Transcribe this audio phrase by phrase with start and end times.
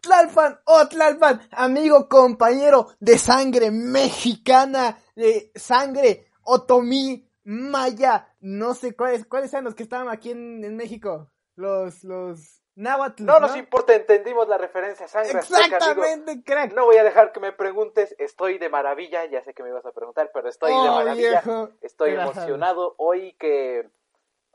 [0.00, 9.26] Tlalpan, oh Tlalpan, amigo, compañero de sangre mexicana, de sangre otomí, maya, no sé cuáles,
[9.26, 13.24] cuáles eran los que estaban aquí en, México, los, los náhuatl.
[13.24, 16.72] No, nos importa, entendimos la referencia, sangre Exactamente, crack.
[16.74, 19.86] No voy a dejar que me preguntes, estoy de maravilla, ya sé que me ibas
[19.86, 21.42] a preguntar, pero estoy de oh, maravilla,
[21.80, 23.88] estoy emocionado hoy que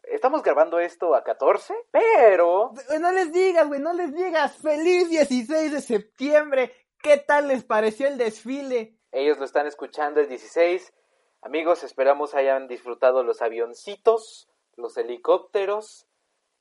[0.09, 2.71] Estamos grabando esto a 14, pero...
[2.99, 4.57] No les digas, güey, no les digas.
[4.57, 6.73] Feliz 16 de septiembre.
[7.01, 8.97] ¿Qué tal les pareció el desfile?
[9.11, 10.93] Ellos lo están escuchando el 16.
[11.41, 16.07] Amigos, esperamos hayan disfrutado los avioncitos, los helicópteros,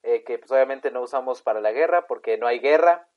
[0.09, 3.09] eh, que pues obviamente no usamos para la guerra porque no hay guerra.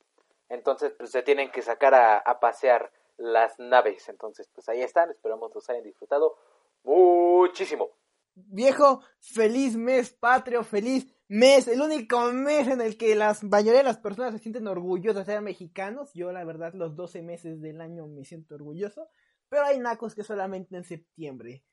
[0.49, 4.09] Entonces, pues se tienen que sacar a, pasear las naves.
[4.09, 5.09] Entonces, pues ahí están.
[5.09, 6.35] Esperamos los hayan disfrutado
[6.84, 7.90] muchísimo
[8.34, 13.85] viejo, feliz mes patrio, feliz mes, el único mes en el que la mayoría de
[13.85, 16.13] las personas se sienten orgullosas de ser mexicanos.
[16.13, 19.10] Yo, la verdad, los 12 meses del año me siento orgulloso,
[19.49, 21.63] pero hay nacos que solamente en septiembre.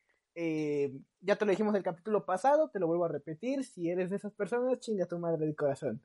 [0.40, 3.64] Eh, ya te lo dijimos el capítulo pasado, te lo vuelvo a repetir.
[3.64, 6.00] Si eres de esas personas, chinga tu madre de corazón.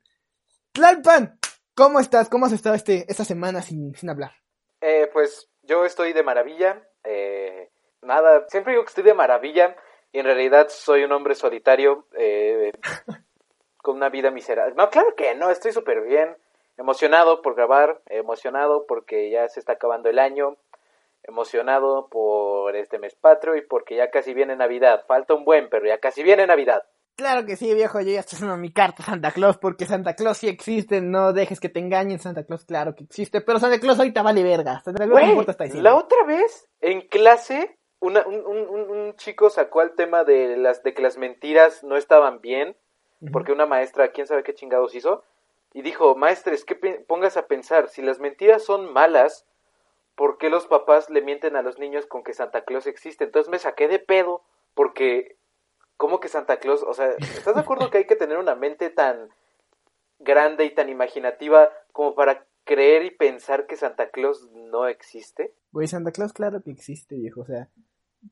[0.72, 1.38] Tlalpan,
[1.76, 2.28] ¿cómo estás?
[2.28, 4.32] ¿Cómo has estado este, esta semana sin, sin hablar?
[4.80, 6.82] Eh, pues yo estoy de maravilla.
[7.04, 7.70] Eh,
[8.02, 9.76] nada, siempre digo que estoy de maravilla
[10.10, 12.72] y en realidad soy un hombre solitario eh,
[13.76, 14.74] con una vida miserable.
[14.74, 16.36] No, claro que no, estoy súper bien,
[16.76, 20.56] emocionado por grabar, emocionado porque ya se está acabando el año,
[21.24, 25.04] emocionado por este mes patrio y porque ya casi viene Navidad.
[25.06, 26.82] Falta un buen, pero ya casi viene Navidad.
[27.16, 30.38] Claro que sí, viejo, yo ya estoy haciendo mi carta Santa Claus porque Santa Claus
[30.38, 33.98] sí existe, no dejes que te engañen, Santa Claus claro que existe, pero Santa Claus
[33.98, 34.80] ahorita vale verga.
[34.80, 40.56] Santa Claus importa La otra vez en clase un, un, chico sacó el tema de
[40.56, 42.76] las de que las mentiras no estaban bien,
[43.32, 45.24] porque una maestra, quién sabe qué chingados hizo,
[45.72, 49.46] y dijo, maestres, que pongas a pensar, si las mentiras son malas,
[50.14, 53.24] ¿por qué los papás le mienten a los niños con que Santa Claus existe?
[53.24, 54.42] Entonces me saqué de pedo,
[54.74, 55.36] porque,
[55.96, 56.82] ¿cómo que Santa Claus?
[56.82, 59.30] O sea, ¿estás de acuerdo que hay que tener una mente tan
[60.18, 65.54] grande y tan imaginativa como para creer y pensar que Santa Claus no existe?
[65.72, 67.68] Güey, Santa Claus claro que existe, viejo, o sea,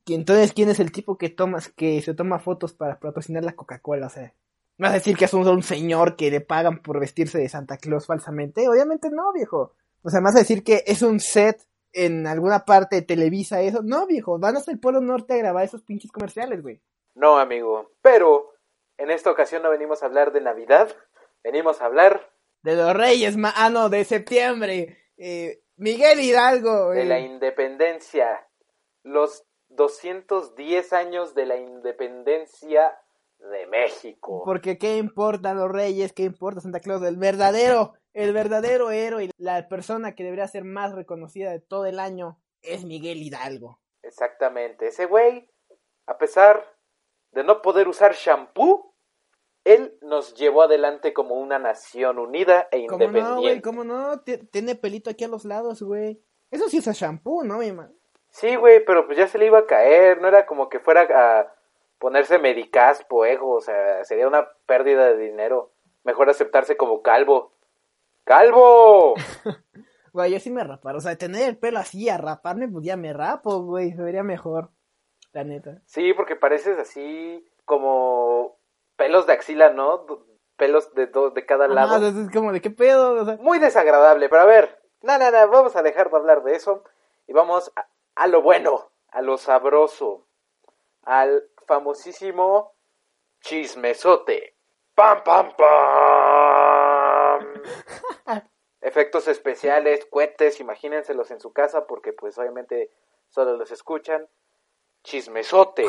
[0.06, 4.06] entonces, ¿quién es el tipo que tomas, que se toma fotos para patrocinar la Coca-Cola?
[4.06, 4.34] O sea,
[4.78, 8.06] ¿vas a decir que es un, señor que le pagan por vestirse de Santa Claus
[8.06, 8.68] falsamente?
[8.68, 9.74] Obviamente no, viejo.
[10.02, 11.60] O sea, ¿vas a decir que es un set
[11.92, 13.82] en alguna parte de Televisa eso?
[13.82, 14.38] No, viejo.
[14.38, 16.80] Van hasta el Polo Norte a grabar esos pinches comerciales, güey.
[17.14, 17.90] No, amigo.
[18.00, 18.54] Pero,
[18.96, 20.94] en esta ocasión no venimos a hablar de Navidad.
[21.42, 22.30] Venimos a hablar...
[22.62, 25.10] De los Reyes, ma ah, no, de septiembre.
[25.16, 26.90] Eh, Miguel Hidalgo.
[26.90, 28.46] De la independencia.
[29.02, 32.96] Los 210 años de la independencia
[33.50, 34.42] de México.
[34.44, 39.68] Porque qué importan los reyes, qué importa Santa Claus, el verdadero, el verdadero héroe, la
[39.68, 43.80] persona que debería ser más reconocida de todo el año es Miguel Hidalgo.
[44.02, 45.48] Exactamente, ese güey,
[46.06, 46.64] a pesar
[47.32, 48.94] de no poder usar shampoo,
[49.64, 53.20] él nos llevó adelante como una nación unida e independiente.
[53.20, 53.60] ¿Cómo no, güey?
[53.60, 54.20] ¿Cómo no?
[54.22, 56.20] Tiene pelito aquí a los lados, güey.
[56.50, 57.94] Eso sí usa shampoo, ¿no, mi man?
[58.28, 61.02] Sí, güey, pero pues ya se le iba a caer, no era como que fuera
[61.02, 61.54] a
[62.02, 65.70] ponerse medicaspo, ego, o sea, sería una pérdida de dinero.
[66.02, 67.52] Mejor aceptarse como calvo.
[68.24, 69.14] ¡Calvo!
[70.12, 72.98] Güey, yo sí me raparo, o sea, tener el pelo así a raparme, pues ya
[72.98, 74.68] me rapo, güey, se vería mejor,
[75.32, 75.80] la neta.
[75.86, 78.58] Sí, porque pareces así como
[78.96, 80.04] pelos de axila, ¿no?
[80.56, 82.06] Pelos de, de cada lado.
[82.08, 86.10] Es como de qué pedo, Muy desagradable, pero a ver, nada, nada, vamos a dejar
[86.10, 86.84] de hablar de eso
[87.26, 90.26] y vamos a, a lo bueno, a lo sabroso,
[91.04, 92.74] al famosísimo
[93.40, 94.56] chismesote.
[94.94, 96.42] ¡Pam, pam, pam!
[98.80, 102.90] Efectos especiales, cohetes, imagínenselos en su casa porque pues obviamente
[103.28, 104.28] solo los escuchan.
[105.02, 105.86] Chismesote.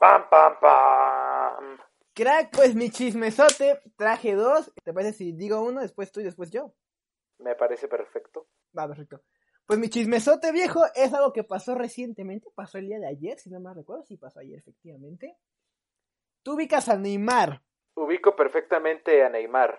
[0.00, 1.78] ¡Pam, pam, pam!
[2.14, 4.72] Crack, pues mi chismesote, traje dos.
[4.82, 6.72] ¿Te parece si digo uno, después tú y después yo?
[7.38, 8.46] Me parece perfecto.
[8.76, 9.22] Va, perfecto.
[9.66, 13.50] Pues mi chismesote viejo es algo que pasó recientemente, pasó el día de ayer, si
[13.50, 15.36] no me recuerdo, sí pasó ayer efectivamente.
[16.44, 17.62] Tú ubicas a Neymar.
[17.96, 19.76] Ubico perfectamente a Neymar.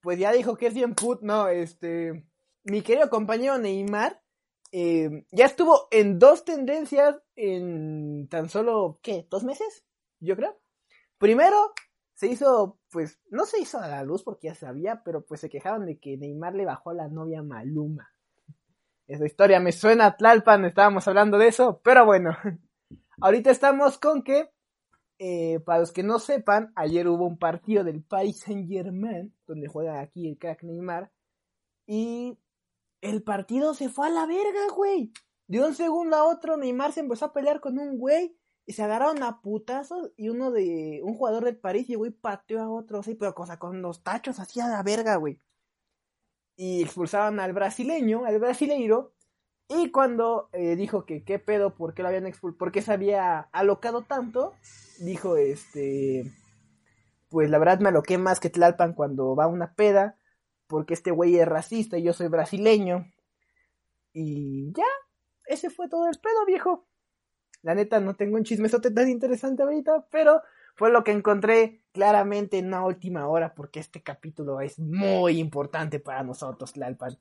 [0.00, 2.24] Pues ya dijo que es bien put, no, este,
[2.62, 4.22] mi querido compañero Neymar
[4.70, 9.26] eh, ya estuvo en dos tendencias en tan solo, ¿qué?
[9.30, 9.84] ¿Dos meses?
[10.20, 10.60] Yo creo.
[11.16, 11.72] Primero,
[12.14, 15.48] se hizo, pues, no se hizo a la luz porque ya sabía, pero pues se
[15.48, 18.12] quejaban de que Neymar le bajó a la novia Maluma.
[19.08, 22.36] Esa historia me suena a Tlalpan, estábamos hablando de eso, pero bueno.
[23.22, 24.50] Ahorita estamos con que,
[25.18, 29.66] eh, para los que no sepan, ayer hubo un partido del Paris Saint Germain, donde
[29.66, 31.10] juega aquí el crack Neymar,
[31.86, 32.38] y
[33.00, 35.10] el partido se fue a la verga, güey.
[35.46, 38.82] De un segundo a otro, Neymar se empezó a pelear con un güey y se
[38.82, 43.02] agarraron a putazos y uno de un jugador del París llegó y pateó a otro,
[43.02, 45.40] sí, pero cosa con los tachos así a la verga, güey.
[46.60, 49.14] Y expulsaron al brasileño, al brasileiro,
[49.68, 52.92] y cuando eh, dijo que qué pedo, por qué lo habían expulsado, por qué se
[52.92, 54.54] había alocado tanto,
[54.98, 56.32] dijo este,
[57.28, 60.18] pues la verdad me aloqué más que Tlalpan cuando va una peda,
[60.66, 63.06] porque este güey es racista y yo soy brasileño.
[64.12, 64.86] Y ya,
[65.46, 66.88] ese fue todo el pedo, viejo.
[67.62, 70.42] La neta, no tengo un chismesote tan interesante ahorita, pero
[70.78, 75.98] fue lo que encontré claramente en una última hora, porque este capítulo es muy importante
[75.98, 77.18] para nosotros, Tlalpan.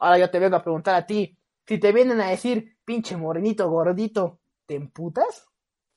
[0.00, 1.38] Ahora yo te vengo a preguntar a ti,
[1.68, 5.48] si te vienen a decir, pinche morenito gordito, ¿te emputas?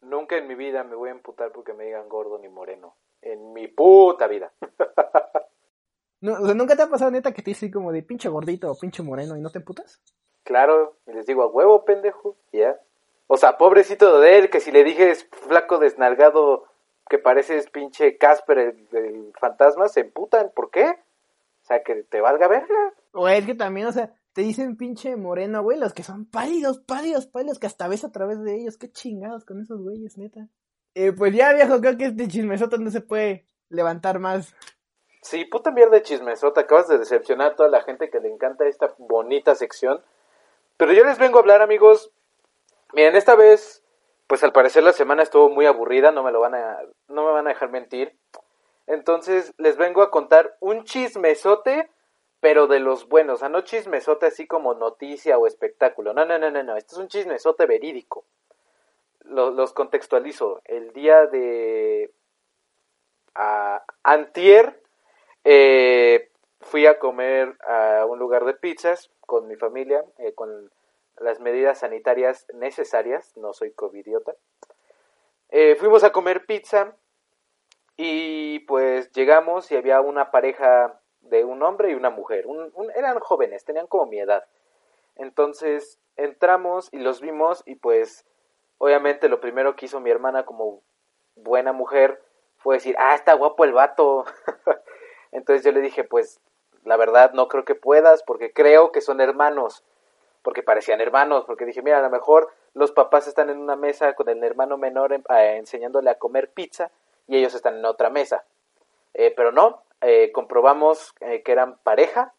[0.02, 2.96] Nunca en mi vida me voy a emputar porque me digan gordo ni moreno.
[3.24, 4.54] En mi puta vida.
[6.22, 9.02] no, ¿Nunca te ha pasado neta que te dicen como de pinche gordito o pinche
[9.02, 10.00] moreno y no te emputas?
[10.44, 12.80] Claro, y les digo a huevo, pendejo, ya.
[13.26, 16.68] O sea, pobrecito de él, que si le dije es flaco desnalgado
[17.10, 20.52] que pareces pinche Casper el, fantasma, se emputan.
[20.56, 20.86] ¿Por qué?
[20.86, 22.94] O sea, que te valga verga.
[23.14, 26.80] O es que también, o sea, te dicen pinche moreno, güey, los que son pálidos,
[26.80, 28.78] pálidos, pálidos, que hasta ves a través de ellos.
[28.78, 30.48] Qué chingados con esos güeyes, neta.
[30.96, 34.56] Eh, pues ya, viejo, creo que este chismesoto no se puede levantar más.
[35.22, 36.62] Sí, puta mierda de chismesota.
[36.62, 40.02] Acabas de decepcionar a toda la gente que le encanta esta bonita sección.
[40.78, 42.12] Pero yo les vengo a hablar, amigos.
[42.94, 43.83] Miren, esta vez,
[44.28, 47.32] pues al parecer la semana estuvo muy aburrida, no me lo van a, no me
[47.32, 48.18] van a dejar mentir.
[48.88, 51.90] Entonces les vengo a contar un chismesote
[52.44, 56.38] pero de los buenos, o sea, no chismesote así como noticia o espectáculo, no, no,
[56.38, 58.26] no, no, no, esto es un chismesote verídico.
[59.22, 60.62] Los, contextualizo.
[60.66, 62.12] El día de
[64.04, 64.78] antier
[65.46, 70.70] eh, fui a comer a un lugar de pizzas con mi familia, eh, con
[71.18, 74.36] las medidas sanitarias necesarias, no soy covidiota.
[75.50, 76.96] Eh, fuimos a comer pizza
[77.96, 82.46] y pues llegamos y había una pareja de un hombre y una mujer.
[82.96, 84.44] eran jóvenes, tenían como mi edad.
[85.16, 88.26] Entonces entramos y los vimos y pues
[88.78, 90.82] obviamente lo primero que hizo mi hermana como
[91.36, 92.22] buena mujer
[92.58, 94.26] fue decir, ah, está guapo el vato.
[95.32, 96.40] Entonces yo le dije, pues
[96.84, 99.84] la verdad no creo que puedas porque creo que son hermanos,
[100.44, 104.14] porque parecían hermanos, porque dije, mira, a lo mejor los papás están en una mesa
[104.14, 106.92] con el hermano menor eh, enseñándole a comer pizza
[107.28, 108.44] y ellos están en otra mesa.
[109.14, 112.34] Eh, pero no, eh, comprobamos eh, que eran pareja,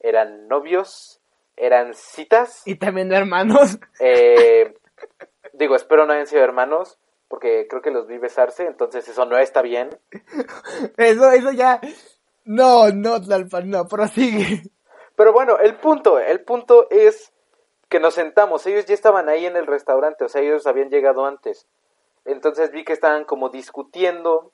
[0.00, 1.20] eran novios,
[1.56, 2.62] eran citas.
[2.66, 3.78] Y también hermanos.
[4.00, 4.74] Eh,
[5.52, 6.98] digo, espero no hayan sido hermanos,
[7.28, 9.90] porque creo que los vi besarse, entonces eso no está bien.
[10.96, 11.80] Eso, eso ya...
[12.44, 14.62] No, no, no, prosigue.
[15.16, 17.32] Pero bueno, el punto, el punto es
[17.88, 21.26] que nos sentamos, ellos ya estaban ahí en el restaurante, o sea, ellos habían llegado
[21.26, 21.66] antes.
[22.24, 24.52] Entonces vi que estaban como discutiendo,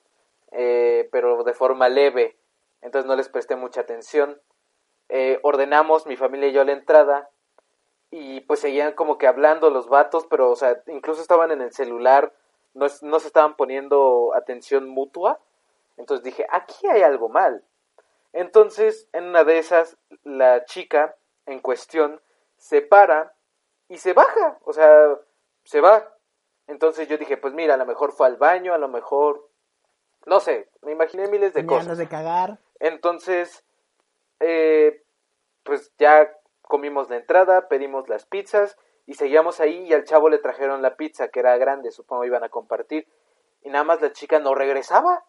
[0.51, 2.37] pero de forma leve
[2.81, 4.41] entonces no les presté mucha atención.
[5.09, 7.29] Eh, ordenamos mi familia y yo la entrada
[8.09, 11.71] y pues seguían como que hablando los vatos, pero o sea, incluso estaban en el
[11.71, 12.33] celular,
[12.73, 15.39] no, no se estaban poniendo atención mutua.
[15.97, 17.63] Entonces dije, aquí hay algo mal.
[18.33, 22.21] Entonces, en una de esas, la chica en cuestión
[22.61, 23.33] se para
[23.89, 25.17] y se baja, o sea,
[25.63, 26.15] se va.
[26.67, 29.49] Entonces yo dije, pues mira, a lo mejor fue al baño, a lo mejor,
[30.27, 31.97] no sé, me imaginé miles de cosas.
[31.97, 32.59] de cagar.
[32.79, 33.65] Entonces,
[34.39, 35.03] eh,
[35.63, 38.77] pues ya comimos la entrada, pedimos las pizzas
[39.07, 42.43] y seguíamos ahí y al chavo le trajeron la pizza que era grande, supongo iban
[42.43, 43.07] a compartir
[43.63, 45.25] y nada más la chica no regresaba.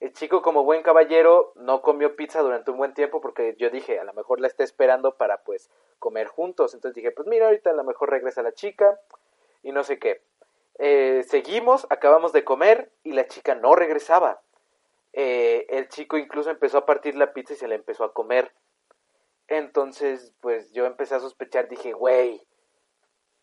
[0.00, 3.98] El chico como buen caballero no comió pizza durante un buen tiempo porque yo dije,
[3.98, 6.74] a lo mejor la está esperando para pues comer juntos.
[6.74, 9.00] Entonces dije, pues mira, ahorita a lo mejor regresa la chica
[9.62, 10.22] y no sé qué.
[10.78, 14.40] Eh, seguimos, acabamos de comer y la chica no regresaba.
[15.12, 18.52] Eh, el chico incluso empezó a partir la pizza y se la empezó a comer.
[19.46, 22.46] Entonces, pues yo empecé a sospechar, dije, güey,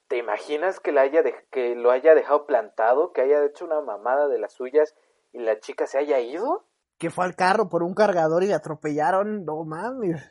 [0.08, 4.28] ¿te imaginas que, la haya que lo haya dejado plantado, que haya hecho una mamada
[4.28, 4.96] de las suyas
[5.34, 6.66] y la chica se haya ido?
[6.98, 10.22] Que fue al carro por un cargador y le atropellaron, no mames.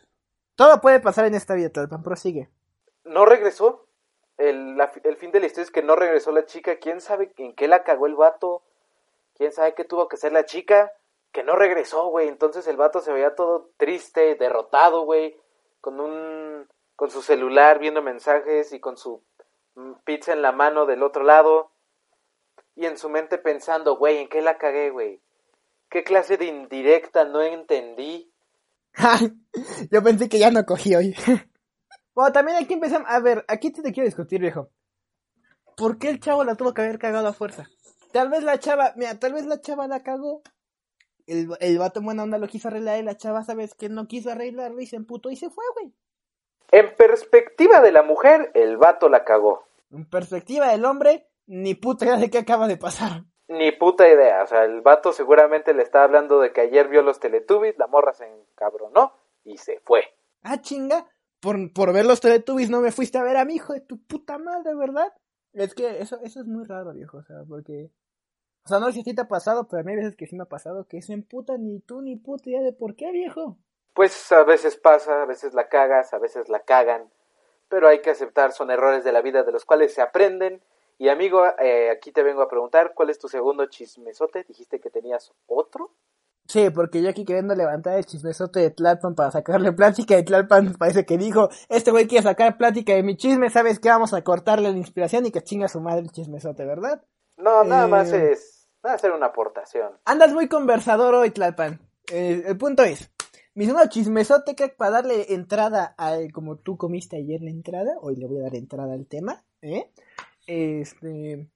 [0.54, 2.50] Todo puede pasar en esta vida, Talpan, prosigue.
[3.04, 3.86] No regresó.
[4.36, 6.76] El, el fin de la historia es que no regresó la chica.
[6.78, 8.62] ¿Quién sabe en qué la cagó el vato?
[9.34, 10.92] ¿Quién sabe qué tuvo que hacer la chica?
[11.32, 12.28] que no regresó, güey.
[12.28, 15.36] Entonces el vato se veía todo triste, derrotado, güey.
[15.80, 19.22] Con un, con su celular viendo mensajes y con su
[19.74, 21.70] mm, pizza en la mano del otro lado
[22.80, 25.20] y en su mente pensando, güey, ¿en qué la cagué, güey?
[25.90, 28.32] ¿Qué clase de indirecta no entendí?
[29.92, 31.14] Yo pensé que ya no cogí hoy.
[32.14, 33.06] bueno, también aquí empezamos.
[33.10, 34.70] A ver, aquí te, te quiero discutir, viejo.
[35.76, 37.68] ¿Por qué el chavo la tuvo que haber cagado a fuerza?
[38.12, 40.40] Tal vez la chava, mira, tal vez la chava la cagó.
[41.26, 44.08] El, el vato en buena onda lo quiso arreglar y la chava, ¿sabes que No
[44.08, 45.92] quiso arreglarlo y se emputó y se fue, güey.
[46.72, 49.66] En perspectiva de la mujer, el vato la cagó.
[49.90, 53.24] En perspectiva del hombre, ni puta idea de qué acaba de pasar.
[53.48, 54.44] Ni puta idea.
[54.44, 57.88] O sea, el vato seguramente le está hablando de que ayer vio los Teletubbies, la
[57.88, 60.04] morra se encabronó y se fue.
[60.44, 61.08] Ah, chinga.
[61.40, 64.00] Por, por ver los Teletubbies no me fuiste a ver a mi hijo de tu
[64.00, 65.12] puta madre, ¿verdad?
[65.52, 67.18] Es que eso, eso es muy raro, viejo.
[67.18, 67.90] O sea, porque.
[68.64, 70.14] O sea, no sé si a ti te ha pasado, pero a mí hay veces
[70.14, 72.94] que sí me ha pasado que se emputa ni tú ni puta idea de por
[72.94, 73.58] qué, viejo.
[73.94, 77.10] Pues a veces pasa, a veces la cagas, a veces la cagan.
[77.68, 80.62] Pero hay que aceptar, son errores de la vida de los cuales se aprenden
[81.00, 84.44] y amigo, eh, aquí te vengo a preguntar, ¿cuál es tu segundo chismesote?
[84.46, 85.94] Dijiste que tenías otro.
[86.46, 90.74] Sí, porque yo aquí queriendo levantar el chismesote de Tlalpan para sacarle plática y Tlalpan
[90.78, 93.88] parece que dijo, este güey quiere sacar plática de mi chisme, ¿sabes qué?
[93.88, 97.02] Vamos a cortarle la inspiración y que chinga su madre el chismesote, ¿verdad?
[97.38, 99.92] No, nada más eh, es, va a hacer una aportación.
[100.04, 101.80] Andas muy conversador hoy, Tlalpan.
[102.12, 103.10] Eh, el punto es,
[103.54, 108.16] mi segundo chismesote, que para darle entrada a, como tú comiste ayer la entrada, hoy
[108.16, 109.90] le voy a dar entrada al tema, ¿eh?
[110.46, 111.50] Este,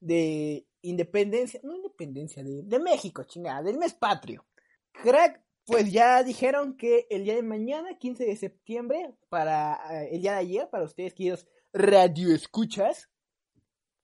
[0.00, 4.46] de independencia, no independencia, de, de México, chingada, del mes patrio.
[4.92, 10.22] Crack, pues ya dijeron que el día de mañana, 15 de septiembre, para eh, el
[10.22, 13.10] día de ayer, para ustedes queridos radioescuchas,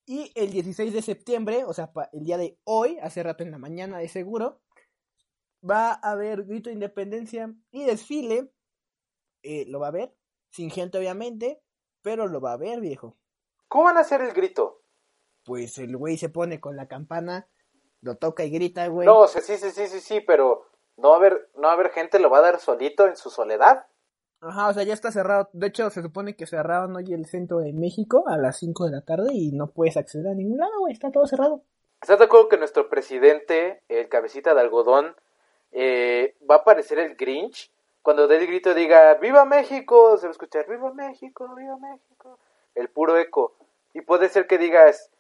[0.05, 3.59] y el 16 de septiembre, o sea, el día de hoy, hace rato en la
[3.59, 4.61] mañana de seguro,
[5.69, 8.53] va a haber grito de independencia y desfile.
[9.45, 10.15] Eh, lo va a ver,
[10.51, 11.63] sin gente obviamente,
[12.03, 13.17] pero lo va a ver, viejo.
[13.73, 14.83] ¿Cómo van a hacer el grito?
[15.47, 17.49] Pues el güey se pone con la campana,
[18.03, 19.07] lo toca y grita, güey.
[19.07, 20.67] No, sí, sí, sí, sí, sí, pero
[20.99, 23.17] no va a haber, no va a haber gente, lo va a dar solito en
[23.17, 23.87] su soledad.
[24.43, 25.49] Ajá, o sea, ya está cerrado.
[25.55, 28.91] De hecho, se supone que cerraron hoy el centro de México a las 5 de
[28.91, 30.93] la tarde y no puedes acceder a ningún lado, güey.
[30.93, 31.63] Está todo cerrado.
[32.03, 35.17] ¿Estás de acuerdo que nuestro presidente, el cabecita de algodón,
[35.71, 37.73] eh, va a aparecer el Grinch?
[38.03, 40.19] Cuando dé el grito diga, ¡Viva México!
[40.19, 41.55] Se va a escuchar, ¡Viva México!
[41.57, 42.39] ¡Viva México!
[42.75, 43.62] El puro eco.
[43.95, 45.11] Y puede ser que digas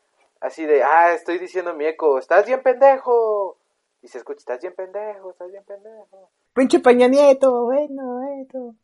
[0.40, 3.58] así de, ah, estoy diciendo mi eco, estás bien pendejo.
[4.00, 6.30] Y se escucha, estás bien pendejo, estás bien pendejo.
[6.54, 8.74] Pinche Peña Nieto, bueno, esto.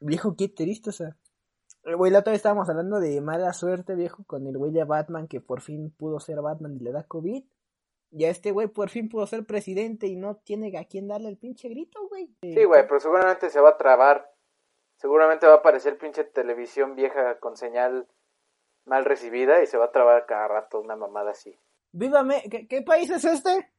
[0.00, 1.16] Viejo, qué triste, o sea.
[1.82, 4.84] El güey, la otra vez estábamos hablando de mala suerte, viejo, con el güey de
[4.84, 7.42] Batman que por fin pudo ser Batman y le da COVID.
[8.12, 11.28] Y a este güey por fin pudo ser presidente y no tiene a quién darle
[11.28, 12.28] el pinche grito, güey.
[12.42, 14.30] Sí, güey, pero seguramente se va a trabar.
[14.96, 18.06] Seguramente va a aparecer pinche televisión vieja con señal
[18.90, 21.56] mal recibida y se va a trabar cada rato una mamada así.
[21.92, 22.26] ¡Viva
[22.68, 23.70] ¿Qué, país es este?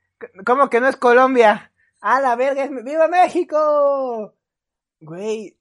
[0.46, 1.74] ¿Cómo que no es Colombia?
[2.00, 2.68] ¡A la verga!
[2.82, 4.34] ¡Viva México!
[5.02, 5.58] Güey,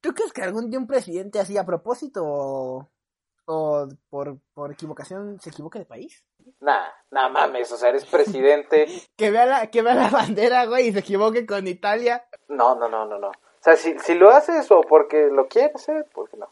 [0.00, 5.50] ¿tú crees que algún día un presidente así a propósito o, por, por equivocación se
[5.50, 6.24] equivoque de país?
[6.60, 8.86] Nah, nah mames, o sea, eres presidente.
[9.16, 12.24] que, vea la, que vea la bandera, güey, y se equivoque con Italia.
[12.48, 13.28] No, no, no, no, no.
[13.28, 16.48] O sea, si, si lo haces o porque lo quieres hacer, ¿por qué no?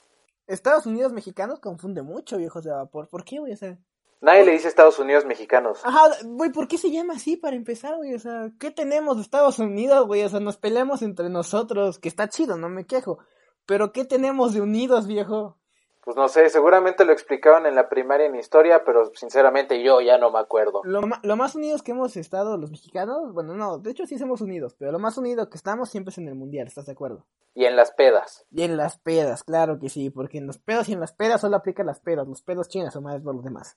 [0.46, 3.08] Estados Unidos mexicanos confunde mucho, viejos de vapor.
[3.08, 3.52] ¿Por qué, güey?
[3.52, 3.78] O sea,
[4.20, 5.80] Nadie le dice Estados Unidos mexicanos.
[5.84, 8.14] Ajá, güey, ¿por qué se llama así para empezar, güey?
[8.14, 10.22] O sea, ¿qué tenemos de Estados Unidos, güey?
[10.24, 13.18] O sea, nos peleamos entre nosotros, que está chido, no me quejo.
[13.66, 15.58] Pero ¿qué tenemos de unidos, viejo?
[16.06, 20.18] Pues no sé, seguramente lo explicaban en la primaria en historia, pero sinceramente yo ya
[20.18, 20.82] no me acuerdo.
[20.84, 24.40] Lo, lo, más unidos que hemos estado los mexicanos, bueno, no, de hecho sí somos
[24.40, 27.26] unidos, pero lo más unido que estamos siempre es en el mundial, ¿estás de acuerdo?
[27.54, 28.46] Y en las pedas.
[28.52, 31.40] Y en las pedas, claro que sí, porque en los pedos y en las pedas
[31.40, 33.76] solo aplican las pedas, los pedos chinas o más por los demás.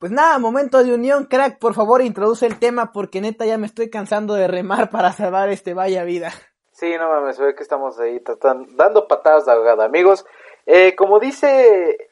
[0.00, 3.66] Pues nada, momento de unión, crack, por favor introduce el tema porque neta ya me
[3.66, 6.32] estoy cansando de remar para salvar este vaya vida.
[6.72, 10.26] Sí, no mames, ve que estamos ahí tratando, dando patadas de ahogada, amigos.
[10.72, 12.10] Eh, como dice,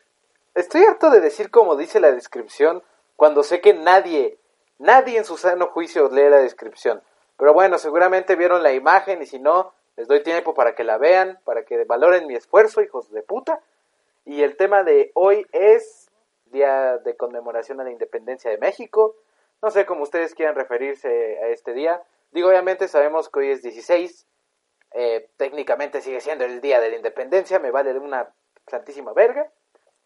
[0.57, 2.83] estoy harto de decir como dice la descripción,
[3.15, 4.37] cuando sé que nadie,
[4.79, 7.01] nadie en su sano juicio lee la descripción.
[7.37, 10.99] Pero bueno, seguramente vieron la imagen y si no, les doy tiempo para que la
[10.99, 13.61] vean, para que valoren mi esfuerzo, hijos de puta.
[14.25, 16.11] Y el tema de hoy es
[16.47, 19.15] Día de Conmemoración a la Independencia de México.
[19.63, 22.03] No sé cómo ustedes quieran referirse a este día.
[22.33, 24.27] Digo, obviamente sabemos que hoy es 16.
[24.95, 27.61] Eh, técnicamente sigue siendo el Día de la Independencia.
[27.61, 28.29] Me vale una
[28.69, 29.53] santísima verga.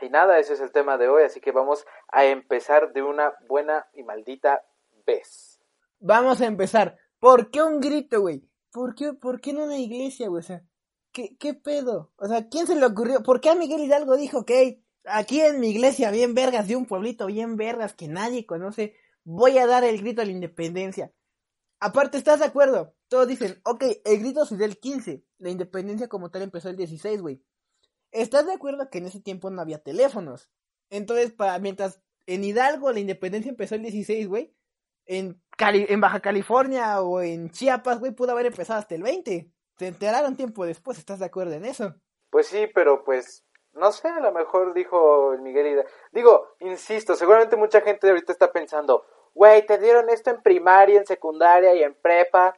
[0.00, 3.34] Y nada, ese es el tema de hoy, así que vamos a empezar de una
[3.46, 4.64] buena y maldita
[5.06, 5.60] vez.
[6.00, 6.98] Vamos a empezar.
[7.20, 8.42] ¿Por qué un grito, güey?
[8.72, 10.40] ¿Por qué, ¿Por qué no una iglesia, güey?
[10.40, 10.64] O sea,
[11.12, 12.10] ¿qué, ¿qué pedo?
[12.16, 13.22] O sea, ¿quién se le ocurrió?
[13.22, 16.86] ¿Por qué a Miguel Hidalgo dijo que aquí en mi iglesia bien vergas de un
[16.86, 21.12] pueblito bien vergas que nadie conoce, voy a dar el grito a la independencia?
[21.78, 22.94] Aparte, ¿estás de acuerdo?
[23.08, 27.20] Todos dicen, ok, el grito es del 15, la independencia como tal empezó el 16,
[27.20, 27.42] güey.
[28.12, 30.50] ¿Estás de acuerdo que en ese tiempo no había teléfonos?
[30.90, 34.54] Entonces, para, mientras en Hidalgo la independencia empezó el 16, güey,
[35.06, 35.40] en,
[36.00, 39.50] Baja California o en Chiapas, güey, pudo haber empezado hasta el 20.
[39.78, 41.94] Se enteraron tiempo después, ¿estás de acuerdo en eso?
[42.30, 45.90] Pues sí, pero pues, no sé, a lo mejor dijo el Miguel Hidalgo.
[46.12, 49.04] Digo, insisto, seguramente mucha gente ahorita está pensando,
[49.34, 52.54] güey, te dieron esto en primaria, en secundaria y en prepa.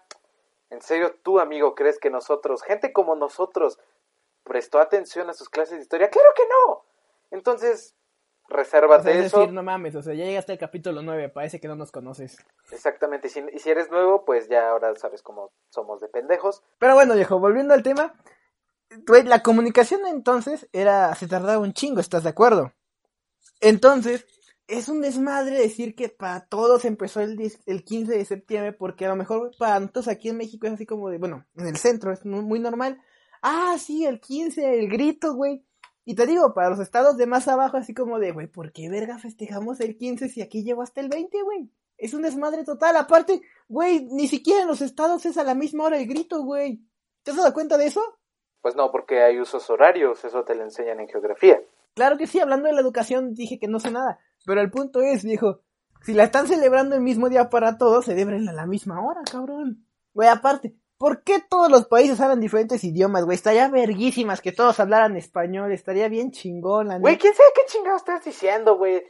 [0.71, 3.79] ¿En serio tú, amigo, crees que nosotros, gente como nosotros,
[4.45, 6.11] prestó atención a sus clases de historia?
[6.11, 6.85] ¡Claro que no!
[7.31, 7.97] Entonces,
[8.49, 9.39] resérvate o sea, es eso.
[9.41, 12.37] decir, no mames, o sea, ya llegaste al capítulo 9, parece que no nos conoces.
[12.71, 16.63] Exactamente, y si, y si eres nuevo, pues ya ahora sabes cómo somos de pendejos.
[16.79, 18.15] Pero bueno, viejo, volviendo al tema,
[19.07, 22.73] güey, la comunicación entonces era, se tardaba un chingo, ¿estás de acuerdo?
[23.61, 24.27] Entonces,
[24.67, 29.07] es un desmadre decir que para todos empezó el, 10 el 15 de septiembre, porque
[29.07, 31.77] a lo mejor para nosotros aquí en México es así como de, bueno, en el
[31.77, 33.01] centro es muy normal.
[33.47, 35.63] Ah, sí, el 15, el grito, güey.
[36.07, 38.89] Y te digo, para los estados de más abajo, así como de, güey, ¿por qué
[38.89, 41.71] verga festejamos el 15 si aquí llegó hasta el 20, güey?
[41.99, 42.97] Es un desmadre total.
[42.97, 46.81] Aparte, güey, ni siquiera en los estados es a la misma hora el grito, güey.
[47.23, 48.01] ¿Te has dado cuenta de eso?
[48.63, 51.61] Pues no, porque hay usos horarios, eso te lo enseñan en geografía.
[51.95, 54.21] Claro que sí, hablando de la educación dije que no sé nada.
[54.47, 55.61] Pero el punto es, viejo,
[56.01, 59.87] si la están celebrando el mismo día para todos, celebren a la misma hora, cabrón.
[60.15, 63.35] Güey, aparte, ¿por qué todos los países hablan diferentes idiomas, güey?
[63.35, 67.99] Estaría verguísimas que todos hablaran español, estaría bien chingón, la Güey, ¿quién sabe qué chingado
[67.99, 69.05] estás diciendo, güey?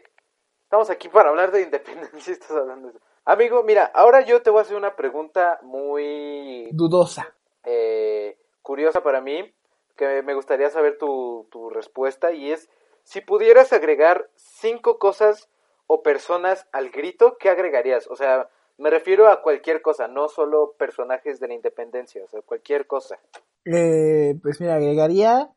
[0.64, 3.04] Estamos aquí para hablar de independencia y estás hablando de eso.
[3.24, 6.68] Amigo, mira, ahora yo te voy a hacer una pregunta muy...
[6.72, 7.32] Dudosa.
[7.62, 9.54] Eh, curiosa para mí,
[9.96, 12.68] que me gustaría saber tu, tu respuesta, y es,
[13.04, 15.48] si pudieras agregar cinco cosas
[15.86, 18.08] o personas al grito, ¿qué agregarías?
[18.08, 22.42] O sea, me refiero a cualquier cosa, no solo personajes de la independencia, o sea,
[22.42, 23.18] cualquier cosa.
[23.64, 25.50] Eh, pues mira, agregaría,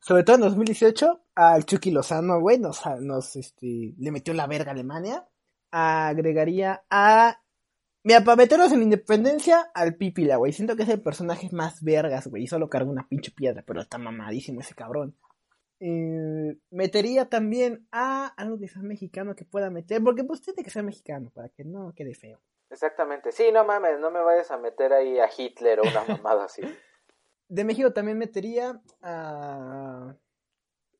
[0.00, 4.70] sobre todo en 2018, al Chucky Lozano, güey, nos, nos este, le metió la verga
[4.70, 5.26] a Alemania.
[5.70, 7.40] Agregaría a.
[8.02, 10.52] Mira, para meternos en la independencia, al Pipila, güey.
[10.52, 12.42] Siento que es el personaje más vergas, güey.
[12.42, 15.16] Y solo carga una pinche piedra, pero está mamadísimo ese cabrón.
[15.80, 20.70] Eh, metería también a algo que sea mexicano que pueda meter, porque pues tiene que
[20.70, 22.40] ser mexicano para que no quede feo.
[22.74, 26.46] Exactamente, sí, no mames, no me vayas a meter ahí a Hitler o una mamada
[26.46, 26.62] así.
[27.48, 30.16] De México también metería a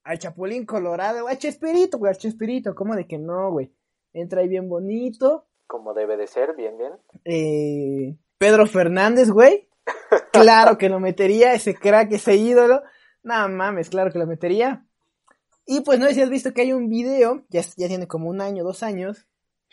[0.04, 3.74] al Chapulín Colorado, a Chespirito, güey, al Chespirito, ¿cómo de que no, güey?
[4.12, 5.48] Entra ahí bien bonito.
[5.66, 6.92] Como debe de ser, bien, bien.
[7.24, 9.68] Eh, Pedro Fernández, güey.
[10.32, 12.82] Claro que lo metería, ese crack, ese ídolo.
[13.24, 14.86] No mames, claro que lo metería.
[15.66, 18.28] Y pues no sé si has visto que hay un video, ya, ya tiene como
[18.28, 19.26] un año, dos años,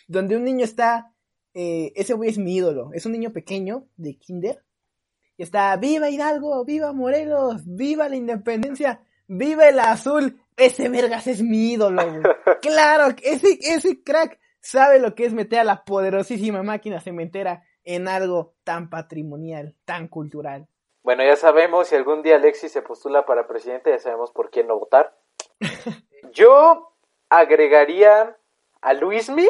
[0.08, 1.11] donde un niño está,
[1.54, 4.64] eh, ese güey es mi ídolo, es un niño pequeño de kinder,
[5.38, 11.42] y está, viva Hidalgo, viva Morelos, viva la independencia, viva el azul, ese vergas es
[11.42, 12.22] mi ídolo, güey.
[12.62, 18.08] claro, ese, ese crack sabe lo que es meter a la poderosísima máquina cementera en
[18.08, 20.68] algo tan patrimonial, tan cultural.
[21.04, 24.68] Bueno, ya sabemos, si algún día Alexis se postula para presidente, ya sabemos por quién
[24.68, 25.18] no votar.
[26.34, 26.94] Yo
[27.30, 28.38] agregaría
[28.82, 29.48] a Luismi.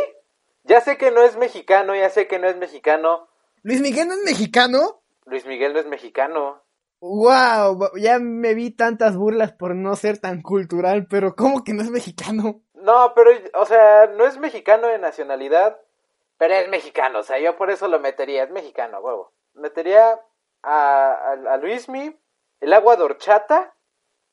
[0.64, 3.28] Ya sé que no es mexicano, ya sé que no es mexicano.
[3.64, 5.02] ¿Luis Miguel no es mexicano?
[5.26, 6.62] Luis Miguel no es mexicano.
[7.00, 11.82] Wow, ya me vi tantas burlas por no ser tan cultural, pero ¿cómo que no
[11.82, 12.62] es mexicano?
[12.76, 15.80] No, pero, o sea, no es mexicano de nacionalidad,
[16.38, 19.34] pero es mexicano, o sea, yo por eso lo metería, es mexicano, huevo.
[19.54, 20.20] Metería
[20.64, 22.16] a, a, a Luismi,
[22.60, 23.74] el agua de horchata.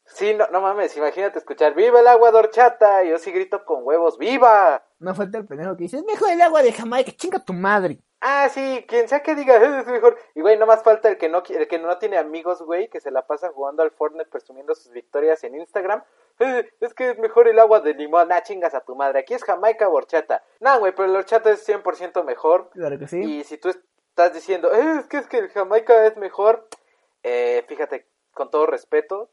[0.08, 3.04] Sí, no, no mames, imagínate escuchar, ¡Viva el agua de horchata!
[3.04, 4.82] Y yo sí grito con huevos, ¡Viva!
[4.98, 8.00] No falta el pendejo que dice, es mejor el agua de Jamaica, chinga tu madre.
[8.20, 10.18] Ah, sí, quien sea que diga, es mejor.
[10.34, 13.00] Y güey, no más falta el que no, el que no tiene amigos, güey, que
[13.00, 16.02] se la pasa jugando al Fortnite presumiendo sus victorias en Instagram.
[16.80, 19.20] Es que es mejor el agua de limón, ah, chingas a tu madre.
[19.20, 20.42] Aquí es Jamaica o horchata.
[20.58, 22.70] Nah, güey, pero el horchata es 100% mejor.
[22.70, 23.20] Claro que sí.
[23.22, 26.68] Y si tú estás diciendo, eh, es que es que el Jamaica es mejor,
[27.22, 29.30] eh, fíjate, con todo respeto,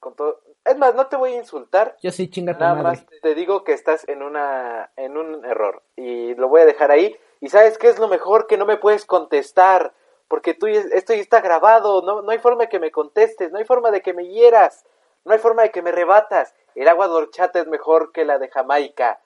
[0.00, 0.40] con todo...
[0.64, 1.96] Es más, no te voy a insultar.
[2.02, 2.88] Yo sí, chinga tu Nada madre.
[2.88, 6.90] más te digo que estás en una en un error y lo voy a dejar
[6.90, 7.16] ahí.
[7.40, 9.92] Y sabes qué es lo mejor que no me puedes contestar,
[10.26, 13.58] porque tú esto ya está grabado, no no hay forma de que me contestes, no
[13.58, 14.84] hay forma de que me hieras,
[15.24, 16.54] no hay forma de que me rebatas.
[16.74, 19.20] El agua de horchata es mejor que la de Jamaica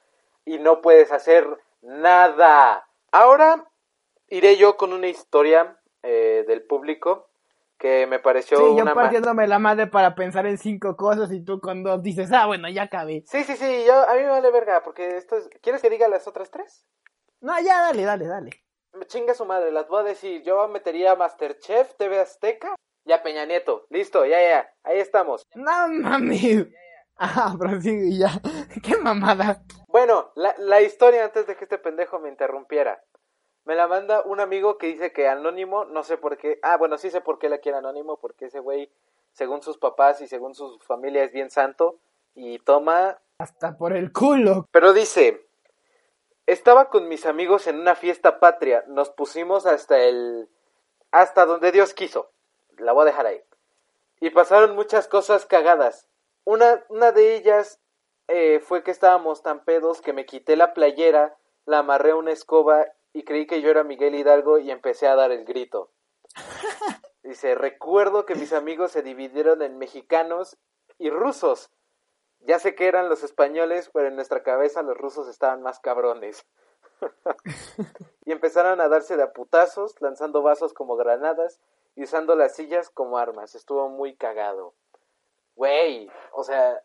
[0.45, 1.47] y no puedes hacer
[1.81, 2.87] nada.
[3.13, 3.65] Ahora
[4.29, 7.30] iré yo con una historia eh, del público
[7.81, 11.43] que me pareció sí, una yo partiéndome la madre para pensar en cinco cosas y
[11.43, 13.25] tú con dos dices, ah, bueno, ya acabé.
[13.27, 15.49] Sí, sí, sí, yo, a mí me vale verga, porque esto es...
[15.63, 16.87] ¿Quieres que diga las otras tres?
[17.41, 18.51] No, ya, dale, dale, dale.
[19.07, 20.43] Chinga su madre, las voy a decir.
[20.43, 22.75] Yo metería Masterchef, TV Azteca,
[23.07, 23.87] ya Peña Nieto.
[23.89, 25.43] Listo, ya, ya, ahí estamos.
[25.55, 26.69] No mami.
[27.17, 28.31] Ah, prosigue ya.
[28.83, 29.63] Qué mamada.
[29.89, 33.03] Bueno, la, la historia antes de que este pendejo me interrumpiera.
[33.71, 36.59] Me la manda un amigo que dice que anónimo, no sé por qué.
[36.61, 38.91] Ah, bueno, sí sé por qué la quiere anónimo, porque ese güey,
[39.31, 42.01] según sus papás y según su familia, es bien santo
[42.35, 43.21] y toma.
[43.39, 44.67] Hasta por el culo.
[44.73, 45.47] Pero dice:
[46.47, 48.83] Estaba con mis amigos en una fiesta patria.
[48.89, 50.49] Nos pusimos hasta el.
[51.13, 52.33] hasta donde Dios quiso.
[52.77, 53.41] La voy a dejar ahí.
[54.19, 56.09] Y pasaron muchas cosas cagadas.
[56.43, 57.79] Una, una de ellas
[58.27, 62.33] eh, fue que estábamos tan pedos que me quité la playera, la amarré a una
[62.33, 65.91] escoba y creí que yo era Miguel Hidalgo y empecé a dar el grito.
[67.23, 70.57] Dice, recuerdo que mis amigos se dividieron en mexicanos
[70.99, 71.71] y rusos.
[72.41, 76.47] Ya sé que eran los españoles, pero en nuestra cabeza los rusos estaban más cabrones.
[78.25, 81.61] y empezaron a darse de aputazos, lanzando vasos como granadas
[81.95, 83.55] y usando las sillas como armas.
[83.55, 84.75] Estuvo muy cagado.
[85.57, 86.83] Güey, o sea,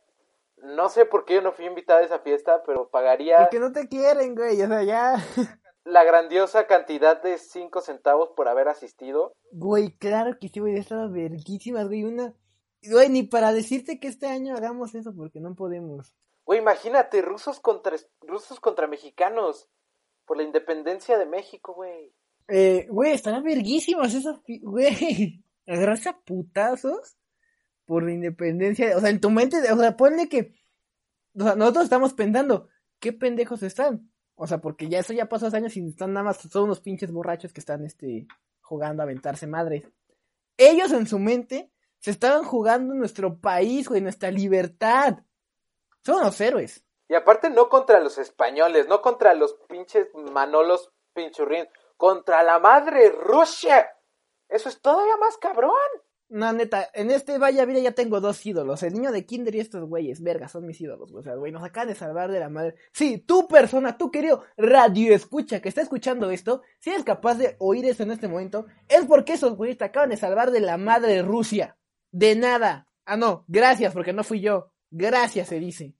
[0.57, 3.38] no sé por qué yo no fui invitada a esa fiesta, pero pagaría...
[3.38, 5.15] Porque no te quieren, güey, o sea, ya...
[5.85, 9.33] la grandiosa cantidad de 5 centavos por haber asistido.
[9.51, 12.33] Güey, claro que sí, güey, estaba verguísimas, güey, una...
[12.81, 16.13] Güey, ni para decirte que este año hagamos eso, porque no podemos.
[16.43, 19.69] Güey, imagínate, rusos contra, rusos contra mexicanos,
[20.25, 22.13] por la independencia de México, güey.
[22.47, 27.15] Eh, güey, estarán verguísimas esas, güey, agarrarse a putazos
[27.85, 30.55] por la independencia, o sea, en tu mente, o sea, ponle que,
[31.39, 32.69] o sea, nosotros estamos pensando,
[32.99, 34.11] ¿qué pendejos están?
[34.35, 36.81] O sea, porque ya eso ya pasó hace años y están nada más, son unos
[36.81, 38.27] pinches borrachos que están, este,
[38.61, 39.89] jugando a aventarse madres.
[40.57, 45.19] Ellos en su mente se estaban jugando nuestro país, güey, nuestra libertad.
[46.03, 46.83] Son unos héroes.
[47.07, 51.67] Y aparte no contra los españoles, no contra los pinches manolos pinchurrín,
[51.97, 53.89] contra la madre Rusia.
[54.49, 55.71] Eso es todavía más cabrón.
[56.27, 58.81] No, neta, en este Vaya Vida ya tengo dos ídolos.
[58.81, 61.13] El niño de Kinder y estos güeyes, verga, son mis ídolos.
[61.13, 62.75] O sea, güey, nos acaban de salvar de la madre.
[62.93, 67.55] Sí, tu persona, tu querido radio escucha que está escuchando esto, si eres capaz de
[67.59, 70.77] oír eso en este momento, es porque esos güeyes te acaban de salvar de la
[70.77, 71.77] madre Rusia.
[72.11, 72.88] De nada.
[73.05, 74.71] Ah, no, gracias, porque no fui yo.
[74.89, 75.93] Gracias, se dice.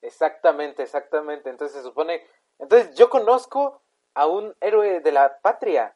[0.00, 1.50] Exactamente, exactamente.
[1.50, 2.22] Entonces se supone.
[2.58, 3.82] Entonces yo conozco
[4.14, 5.95] a un héroe de la patria.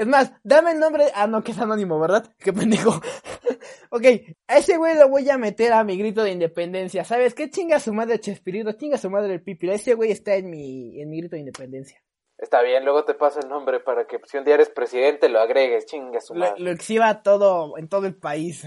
[0.00, 1.08] Es más, dame el nombre.
[1.14, 2.24] Ah, no, que es anónimo, ¿verdad?
[2.38, 2.88] Qué pendejo.
[3.90, 4.02] ok,
[4.46, 7.04] a ese güey lo voy a meter a mi grito de independencia.
[7.04, 7.50] ¿Sabes qué?
[7.50, 9.68] Chinga su madre Chespirito, chinga su madre el Pipi.
[9.68, 12.02] Ese güey está en mi, en mi grito de independencia.
[12.38, 15.38] Está bien, luego te paso el nombre para que si un día eres presidente lo
[15.38, 16.54] agregues, chinga su madre.
[16.56, 18.66] Lo, lo exhiba todo, en todo el país.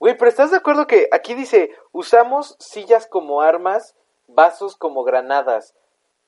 [0.00, 3.94] Güey, pero ¿estás de acuerdo que aquí dice, usamos sillas como armas,
[4.26, 5.74] vasos como granadas?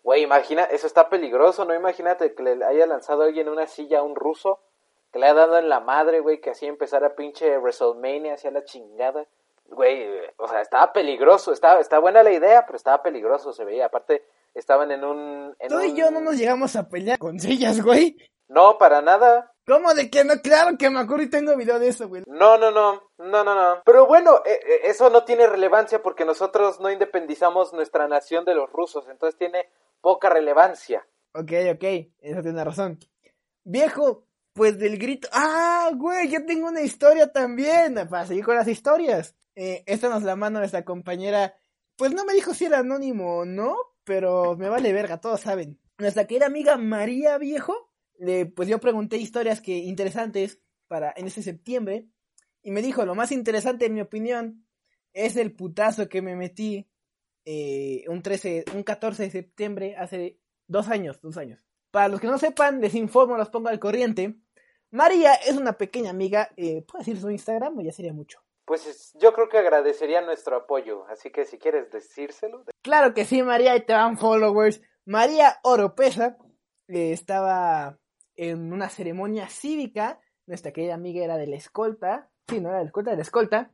[0.05, 1.75] Güey, imagina, eso está peligroso, ¿no?
[1.75, 4.61] Imagínate que le haya lanzado a alguien una silla a un ruso,
[5.11, 8.65] que le haya dado en la madre, güey, que así empezara pinche WrestleMania hacia la
[8.65, 9.27] chingada.
[9.65, 13.87] Güey, o sea, estaba peligroso, estaba, está buena la idea, pero estaba peligroso, se veía.
[13.87, 15.57] Aparte, estaban en un...
[15.59, 18.19] En Tú y yo no nos llegamos a pelear con sillas, güey.
[18.49, 19.55] No, para nada.
[19.67, 20.35] ¿Cómo de que no?
[20.43, 22.25] Claro que me acuerdo y tengo video de eso, güey.
[22.27, 23.83] No, no, no, no, no, no.
[23.87, 28.55] Pero bueno, eh, eh, eso no tiene relevancia porque nosotros no independizamos nuestra nación de
[28.55, 29.67] los rusos, entonces tiene
[30.05, 31.09] poca relevancia.
[31.33, 31.85] Ok, ok,
[32.19, 32.99] eso tiene razón.
[33.65, 35.29] Viejo, pues del grito.
[35.33, 37.95] Ah, güey, yo tengo una historia también.
[38.11, 39.35] Para seguir con las historias.
[39.57, 41.57] Eh, esta nos la mano nuestra compañera.
[41.97, 45.81] Pues no me dijo si era anónimo o no, pero me vale verga, todos saben.
[45.97, 51.43] Nuestra querida amiga María Viejo, le, pues yo pregunté historias que interesantes para en ese
[51.43, 52.09] septiembre.
[52.63, 54.67] Y me dijo, lo más interesante en mi opinión
[55.15, 56.91] es el putazo que me metí
[57.45, 61.61] eh, un 13, un 14 de septiembre, hace dos años, dos años.
[61.91, 64.37] Para los que no sepan, les informo, los pongo al corriente.
[64.91, 68.41] María es una pequeña amiga, eh, ¿puedo decir su Instagram o ya sería mucho?
[68.65, 72.65] Pues yo creo que agradecería nuestro apoyo, así que si quieres decírselo.
[72.83, 74.81] Claro que sí, María, y te van followers.
[75.05, 76.39] María Oropesa
[76.89, 77.99] eh, estaba
[78.37, 82.85] en una ceremonia cívica, nuestra querida amiga era de la escolta, sí, no era de
[82.85, 83.73] la escolta, de la escolta,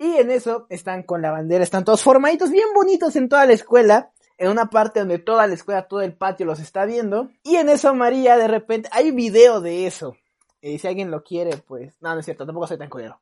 [0.00, 3.52] y en eso están con la bandera, están todos formaditos, bien bonitos en toda la
[3.52, 7.56] escuela, en una parte donde toda la escuela, todo el patio los está viendo, y
[7.56, 10.16] en eso María de repente, hay video de eso,
[10.62, 13.20] y si alguien lo quiere, pues, no, no es cierto, tampoco soy tan culero.